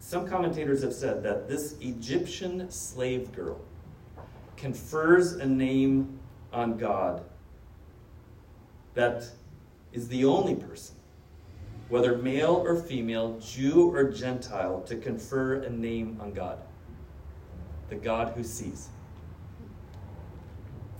some 0.00 0.26
commentators 0.26 0.82
have 0.82 0.92
said 0.92 1.22
that 1.22 1.48
this 1.48 1.76
Egyptian 1.80 2.70
slave 2.70 3.32
girl 3.32 3.58
confers 4.56 5.32
a 5.32 5.46
name 5.46 6.18
on 6.54 6.78
God 6.78 7.22
that 8.94 9.28
is 9.92 10.08
the 10.08 10.24
only 10.24 10.54
person, 10.54 10.96
whether 11.88 12.16
male 12.16 12.62
or 12.64 12.76
female, 12.76 13.38
Jew 13.40 13.90
or 13.92 14.04
Gentile, 14.04 14.82
to 14.82 14.96
confer 14.96 15.62
a 15.62 15.70
name 15.70 16.18
on 16.20 16.32
God 16.32 16.58
the 17.90 17.96
God 17.96 18.32
who 18.34 18.42
sees. 18.42 18.88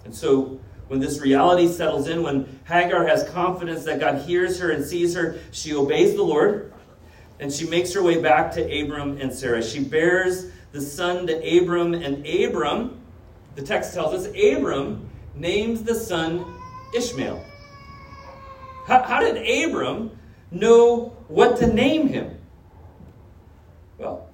And 0.05 0.15
so 0.15 0.61
when 0.89 1.01
this 1.01 1.21
reality 1.21 1.67
settles 1.67 2.09
in, 2.09 2.23
when 2.23 2.61
Hagar 2.67 3.07
has 3.07 3.27
confidence 3.31 3.85
that 3.85 4.01
God 4.01 4.21
hears 4.21 4.61
her 4.61 4.71
and 4.71 4.85
sees 4.85 5.15
her, 5.15 5.39
she 5.51 5.75
obeys 5.75 6.15
the 6.15 6.23
Lord 6.23 6.73
and 7.41 7.53
she 7.53 7.67
makes 7.67 7.93
her 7.95 8.03
way 8.03 8.21
back 8.21 8.53
to 8.53 8.83
Abram 8.83 9.19
and 9.19 9.33
Sarah. 9.33 9.63
She 9.63 9.83
bears 9.83 10.51
the 10.73 10.81
son 10.81 11.27
to 11.27 11.59
Abram, 11.59 11.95
and 11.95 12.27
Abram, 12.27 13.01
the 13.55 13.63
text 13.63 13.95
tells 13.95 14.13
us, 14.13 14.27
Abram 14.27 15.04
names 15.35 15.83
the 15.83 15.95
son 15.95 16.45
Ishmael. 16.95 17.45
How, 18.87 19.03
how 19.03 19.21
did 19.21 19.37
Abram 19.37 20.11
know 20.51 21.17
what 21.29 21.57
to 21.59 21.67
name 21.67 22.09
him? 22.09 22.39
Well, 23.99 24.29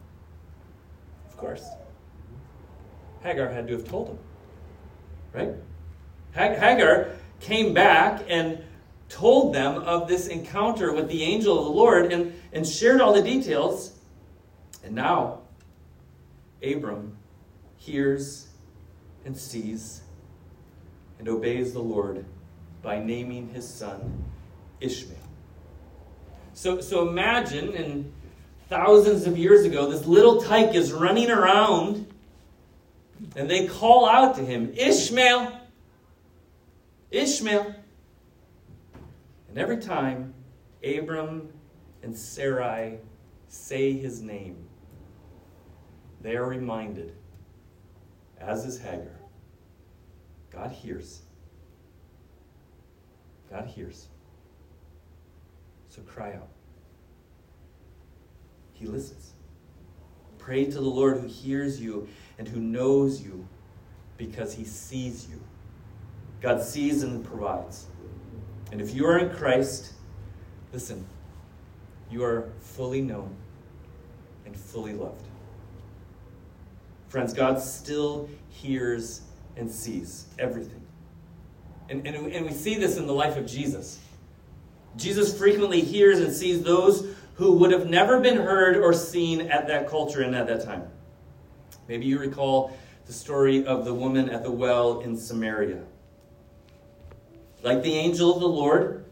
of 1.28 1.36
course, 1.36 1.66
Hagar 3.22 3.48
had 3.48 3.66
to 3.68 3.74
have 3.74 3.88
told 3.88 4.08
him, 4.08 4.18
right? 5.32 5.54
Hagar 6.32 7.10
came 7.40 7.72
back 7.74 8.22
and 8.28 8.62
told 9.08 9.54
them 9.54 9.82
of 9.82 10.08
this 10.08 10.28
encounter 10.28 10.92
with 10.92 11.08
the 11.08 11.22
angel 11.22 11.58
of 11.58 11.64
the 11.64 11.70
Lord 11.70 12.12
and, 12.12 12.32
and 12.52 12.66
shared 12.66 13.00
all 13.00 13.12
the 13.12 13.22
details. 13.22 13.98
And 14.84 14.94
now, 14.94 15.40
Abram 16.62 17.16
hears 17.76 18.48
and 19.24 19.36
sees 19.36 20.02
and 21.20 21.28
obeys 21.28 21.74
the 21.74 21.80
Lord 21.80 22.24
by 22.82 22.98
naming 22.98 23.50
his 23.50 23.68
son 23.68 24.24
Ishmael. 24.80 25.18
So, 26.54 26.80
so 26.80 27.06
imagine, 27.06 27.74
in 27.74 28.12
thousands 28.68 29.26
of 29.26 29.36
years 29.36 29.64
ago, 29.64 29.90
this 29.90 30.06
little 30.06 30.40
tyke 30.40 30.74
is 30.74 30.92
running 30.92 31.30
around 31.30 32.12
and 33.36 33.50
they 33.50 33.66
call 33.66 34.08
out 34.08 34.34
to 34.36 34.40
him, 34.40 34.72
Ishmael! 34.74 35.60
Ishmael. 37.10 37.74
And 39.48 39.58
every 39.58 39.76
time 39.76 40.32
Abram 40.82 41.52
and 42.02 42.16
Sarai 42.16 42.98
say 43.48 43.92
his 43.92 44.22
name, 44.22 44.56
they 46.22 46.36
are 46.36 46.46
reminded, 46.46 47.14
as 48.40 48.64
is 48.64 48.80
Hagar, 48.80 49.19
God 50.50 50.70
hears. 50.70 51.22
God 53.50 53.66
hears. 53.66 54.08
So 55.88 56.02
cry 56.02 56.32
out. 56.34 56.48
He 58.72 58.86
listens. 58.86 59.32
Pray 60.38 60.64
to 60.64 60.72
the 60.72 60.80
Lord 60.80 61.18
who 61.18 61.26
hears 61.26 61.80
you 61.80 62.08
and 62.38 62.48
who 62.48 62.60
knows 62.60 63.20
you 63.20 63.46
because 64.16 64.54
he 64.54 64.64
sees 64.64 65.28
you. 65.28 65.40
God 66.40 66.62
sees 66.62 67.02
and 67.02 67.24
provides. 67.24 67.86
And 68.72 68.80
if 68.80 68.94
you 68.94 69.06
are 69.06 69.18
in 69.18 69.36
Christ, 69.36 69.92
listen, 70.72 71.04
you 72.10 72.24
are 72.24 72.50
fully 72.60 73.02
known 73.02 73.36
and 74.46 74.56
fully 74.56 74.94
loved. 74.94 75.26
Friends, 77.08 77.34
God 77.34 77.60
still 77.60 78.28
hears 78.48 79.22
and 79.56 79.70
sees 79.70 80.26
everything. 80.38 80.82
And, 81.88 82.06
and, 82.06 82.32
and 82.32 82.46
we 82.46 82.52
see 82.52 82.76
this 82.76 82.96
in 82.96 83.06
the 83.06 83.12
life 83.12 83.36
of 83.36 83.46
Jesus. 83.46 83.98
Jesus 84.96 85.36
frequently 85.36 85.80
hears 85.80 86.20
and 86.20 86.32
sees 86.32 86.62
those 86.62 87.14
who 87.34 87.52
would 87.52 87.72
have 87.72 87.88
never 87.88 88.20
been 88.20 88.36
heard 88.36 88.76
or 88.76 88.92
seen 88.92 89.42
at 89.42 89.66
that 89.68 89.88
culture 89.88 90.22
and 90.22 90.34
at 90.34 90.46
that 90.46 90.64
time. 90.64 90.86
Maybe 91.88 92.06
you 92.06 92.18
recall 92.18 92.76
the 93.06 93.12
story 93.12 93.64
of 93.66 93.84
the 93.84 93.94
woman 93.94 94.28
at 94.28 94.42
the 94.42 94.50
well 94.50 95.00
in 95.00 95.16
Samaria. 95.16 95.82
Like 97.62 97.82
the 97.82 97.94
angel 97.94 98.34
of 98.34 98.40
the 98.40 98.48
Lord, 98.48 99.04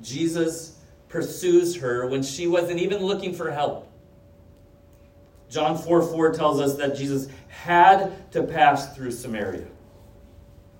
Jesus 0.00 0.78
pursues 1.08 1.76
her 1.76 2.06
when 2.06 2.22
she 2.22 2.46
wasn't 2.46 2.80
even 2.80 3.02
looking 3.02 3.34
for 3.34 3.50
help. 3.50 3.91
John 5.52 5.76
4 5.76 6.02
4 6.02 6.32
tells 6.32 6.60
us 6.60 6.76
that 6.76 6.96
Jesus 6.96 7.28
had 7.48 8.32
to 8.32 8.42
pass 8.42 8.96
through 8.96 9.10
Samaria. 9.10 9.66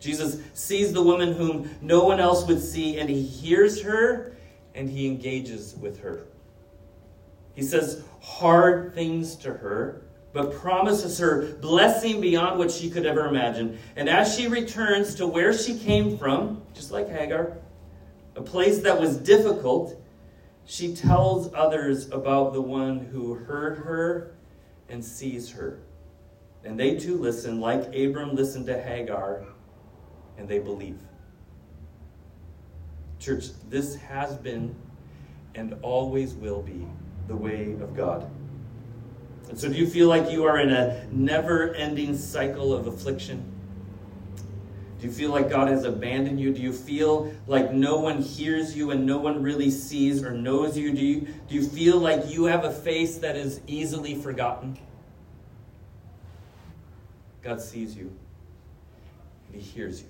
Jesus 0.00 0.40
sees 0.54 0.94
the 0.94 1.02
woman 1.02 1.34
whom 1.34 1.70
no 1.82 2.04
one 2.04 2.20
else 2.20 2.46
would 2.46 2.60
see, 2.60 2.98
and 2.98 3.08
he 3.08 3.22
hears 3.22 3.82
her 3.82 4.34
and 4.74 4.88
he 4.88 5.06
engages 5.06 5.76
with 5.76 6.00
her. 6.00 6.24
He 7.54 7.62
says 7.62 8.02
hard 8.22 8.94
things 8.94 9.36
to 9.36 9.52
her 9.52 10.02
but 10.32 10.54
promises 10.54 11.18
her 11.18 11.52
blessing 11.60 12.18
beyond 12.18 12.58
what 12.58 12.70
she 12.70 12.88
could 12.88 13.04
ever 13.04 13.26
imagine. 13.26 13.78
And 13.96 14.08
as 14.08 14.34
she 14.34 14.48
returns 14.48 15.14
to 15.16 15.26
where 15.26 15.52
she 15.52 15.78
came 15.78 16.16
from, 16.16 16.62
just 16.72 16.90
like 16.90 17.10
Hagar, 17.10 17.58
a 18.34 18.40
place 18.40 18.78
that 18.78 18.98
was 18.98 19.18
difficult, 19.18 20.02
she 20.64 20.94
tells 20.94 21.52
others 21.52 22.10
about 22.10 22.54
the 22.54 22.62
one 22.62 22.98
who 22.98 23.34
heard 23.34 23.76
her 23.76 24.32
and 24.92 25.04
sees 25.04 25.50
her. 25.50 25.78
And 26.64 26.78
they 26.78 26.96
too 26.96 27.16
listen, 27.18 27.60
like 27.60 27.88
Abram 27.96 28.36
listened 28.36 28.66
to 28.66 28.80
Hagar, 28.80 29.44
and 30.38 30.48
they 30.48 30.60
believe. 30.60 31.00
Church, 33.18 33.46
this 33.68 33.96
has 33.96 34.36
been 34.36 34.76
and 35.54 35.74
always 35.82 36.34
will 36.34 36.62
be 36.62 36.86
the 37.26 37.36
way 37.36 37.72
of 37.80 37.96
God. 37.96 38.30
And 39.48 39.58
so, 39.58 39.68
do 39.68 39.74
you 39.74 39.86
feel 39.86 40.08
like 40.08 40.30
you 40.30 40.44
are 40.44 40.60
in 40.60 40.70
a 40.70 41.06
never 41.10 41.74
ending 41.74 42.16
cycle 42.16 42.72
of 42.72 42.86
affliction? 42.86 43.51
Do 45.02 45.08
you 45.08 45.14
feel 45.14 45.32
like 45.32 45.50
God 45.50 45.66
has 45.66 45.82
abandoned 45.82 46.38
you? 46.38 46.54
Do 46.54 46.62
you 46.62 46.72
feel 46.72 47.34
like 47.48 47.72
no 47.72 47.98
one 47.98 48.22
hears 48.22 48.76
you 48.76 48.92
and 48.92 49.04
no 49.04 49.18
one 49.18 49.42
really 49.42 49.68
sees 49.68 50.22
or 50.22 50.30
knows 50.30 50.78
you? 50.78 50.92
Do 50.94 51.04
you, 51.04 51.26
do 51.48 51.56
you 51.56 51.66
feel 51.66 51.98
like 51.98 52.32
you 52.32 52.44
have 52.44 52.64
a 52.64 52.72
face 52.72 53.18
that 53.18 53.34
is 53.34 53.60
easily 53.66 54.14
forgotten? 54.14 54.78
God 57.42 57.60
sees 57.60 57.96
you 57.96 58.16
and 59.48 59.60
He 59.60 59.60
hears 59.60 60.02
you. 60.02 60.06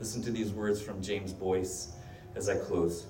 Listen 0.00 0.20
to 0.22 0.32
these 0.32 0.50
words 0.50 0.82
from 0.82 1.00
James 1.00 1.32
Boice 1.32 1.92
as 2.34 2.48
I 2.48 2.56
close. 2.56 3.06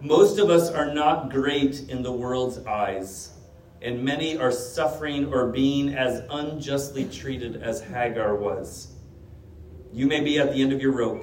Most 0.00 0.40
of 0.40 0.50
us 0.50 0.68
are 0.68 0.92
not 0.92 1.30
great 1.30 1.88
in 1.88 2.02
the 2.02 2.10
world's 2.10 2.58
eyes 2.66 3.34
and 3.80 4.02
many 4.02 4.36
are 4.36 4.50
suffering 4.50 5.32
or 5.32 5.46
being 5.46 5.94
as 5.94 6.24
unjustly 6.28 7.04
treated 7.04 7.62
as 7.62 7.80
Hagar 7.80 8.34
was. 8.34 8.91
You 9.92 10.06
may 10.06 10.20
be 10.20 10.38
at 10.38 10.52
the 10.52 10.62
end 10.62 10.72
of 10.72 10.80
your 10.80 10.92
rope. 10.92 11.22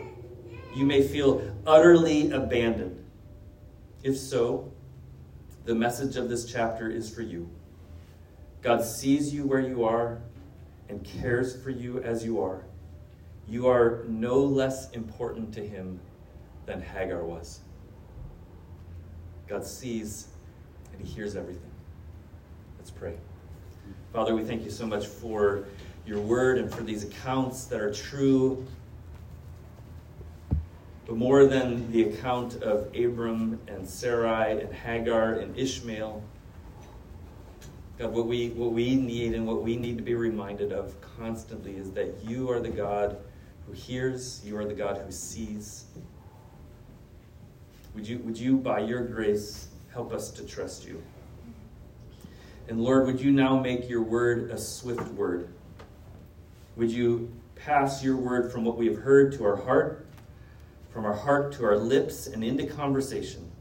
You 0.76 0.86
may 0.86 1.02
feel 1.02 1.42
utterly 1.66 2.32
abandoned. 2.32 3.04
If 4.04 4.18
so, 4.18 4.72
the 5.66 5.74
message 5.74 6.16
of 6.16 6.30
this 6.30 6.46
chapter 6.46 6.90
is 6.90 7.14
for 7.14 7.22
you. 7.22 7.50
God 8.62 8.84
sees 8.84 9.34
you 9.34 9.46
where 9.46 9.60
you 9.60 9.84
are 9.84 10.22
and 10.88 11.04
cares 11.04 11.62
for 11.62 11.70
you 11.70 12.02
as 12.04 12.24
you 12.24 12.42
are. 12.42 12.64
You 13.48 13.68
are 13.68 14.04
no 14.08 14.40
less 14.40 14.92
important 14.92 15.54
to 15.56 15.68
him 15.68 16.00
than 16.66 16.82
Hagar 16.82 17.24
was. 17.24 17.62
God 19.48 19.66
sees 19.66 20.28
and 20.94 21.02
he 21.02 21.12
hears 21.12 21.36
everything. 21.36 21.72
Let's 22.78 22.92
pray. 22.92 23.16
Father, 24.14 24.36
we 24.36 24.44
thank 24.44 24.64
you 24.64 24.72
so 24.72 24.86
much 24.86 25.08
for 25.08 25.66
your 26.10 26.20
word 26.20 26.58
and 26.58 26.74
for 26.74 26.82
these 26.82 27.04
accounts 27.04 27.66
that 27.66 27.80
are 27.80 27.94
true 27.94 28.66
but 31.06 31.18
more 31.18 31.46
than 31.46 31.92
the 31.92 32.04
account 32.04 32.62
of 32.62 32.88
Abram 32.96 33.60
and 33.68 33.88
Sarai 33.88 34.60
and 34.62 34.72
Hagar 34.72 35.34
and 35.34 35.58
Ishmael. 35.58 36.24
God, 37.98 38.14
what 38.14 38.28
we, 38.28 38.50
what 38.50 38.74
we 38.74 38.96
need 38.96 39.34
and 39.34 39.48
what 39.48 39.64
we 39.64 39.76
need 39.76 39.98
to 39.98 40.04
be 40.04 40.14
reminded 40.14 40.72
of 40.72 40.94
constantly 41.18 41.76
is 41.76 41.92
that 41.94 42.14
you 42.24 42.52
are 42.52 42.60
the 42.60 42.70
God 42.70 43.18
who 43.66 43.74
hears, 43.74 44.42
you 44.46 44.56
are 44.56 44.66
the 44.66 44.74
God 44.76 45.02
who 45.04 45.12
sees. 45.12 45.86
Would 47.96 48.08
you, 48.08 48.20
would 48.20 48.38
you, 48.38 48.58
by 48.58 48.80
your 48.80 49.04
grace, 49.04 49.70
help 49.92 50.14
us 50.14 50.30
to 50.30 50.46
trust 50.46 50.86
you? 50.86 51.02
And 52.68 52.80
Lord, 52.84 53.08
would 53.08 53.20
you 53.20 53.32
now 53.32 53.60
make 53.60 53.90
your 53.90 54.04
word 54.04 54.52
a 54.52 54.60
swift 54.60 55.12
word? 55.14 55.50
Would 56.76 56.92
you 56.92 57.32
pass 57.56 58.04
your 58.04 58.18
word 58.18 58.52
from 58.52 58.64
what 58.64 58.78
we 58.78 58.88
have 58.88 58.98
heard 58.98 59.34
to 59.34 59.46
our 59.46 59.56
heart, 59.56 60.08
from 60.92 61.06
our 61.06 61.16
heart 61.16 61.52
to 61.54 61.66
our 61.66 61.78
lips, 61.78 62.28
and 62.28 62.44
into 62.44 62.66
conversation? 62.66 63.52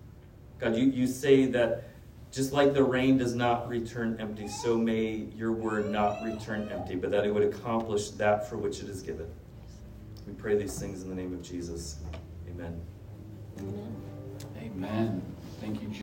God, 0.59 0.77
you, 0.77 0.87
you 0.87 1.07
say 1.07 1.47
that 1.47 1.85
just 2.31 2.53
like 2.53 2.75
the 2.75 2.85
rain 2.85 3.17
does 3.17 3.35
not 3.35 3.69
return 3.69 4.17
empty, 4.21 4.49
so 4.49 4.77
may 4.77 5.27
your 5.37 5.53
word 5.53 5.91
not 5.91 6.23
return 6.23 6.69
empty, 6.71 6.95
but 6.95 7.11
that 7.11 7.25
it 7.25 7.33
would 7.33 7.43
accomplish 7.43 8.11
that 8.11 8.49
for 8.49 8.57
which 8.57 8.81
it 8.81 8.89
is 8.89 9.03
given. 9.03 9.27
We 10.27 10.35
pray 10.35 10.57
these 10.57 10.79
things 10.79 11.03
in 11.03 11.09
the 11.09 11.15
name 11.15 11.33
of 11.33 11.43
Jesus. 11.43 11.97
Amen. 12.49 12.81
Amen. 14.59 15.23
Thank 15.61 15.81
you. 15.83 15.89